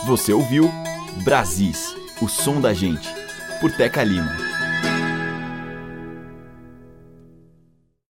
Você 0.07 0.33
ouviu 0.33 0.71
Brasis, 1.23 1.95
o 2.23 2.29
som 2.29 2.61
da 2.61 2.73
gente, 2.73 3.09
por 3.61 3.71
Teca 3.71 4.03
Lima. 4.03 4.50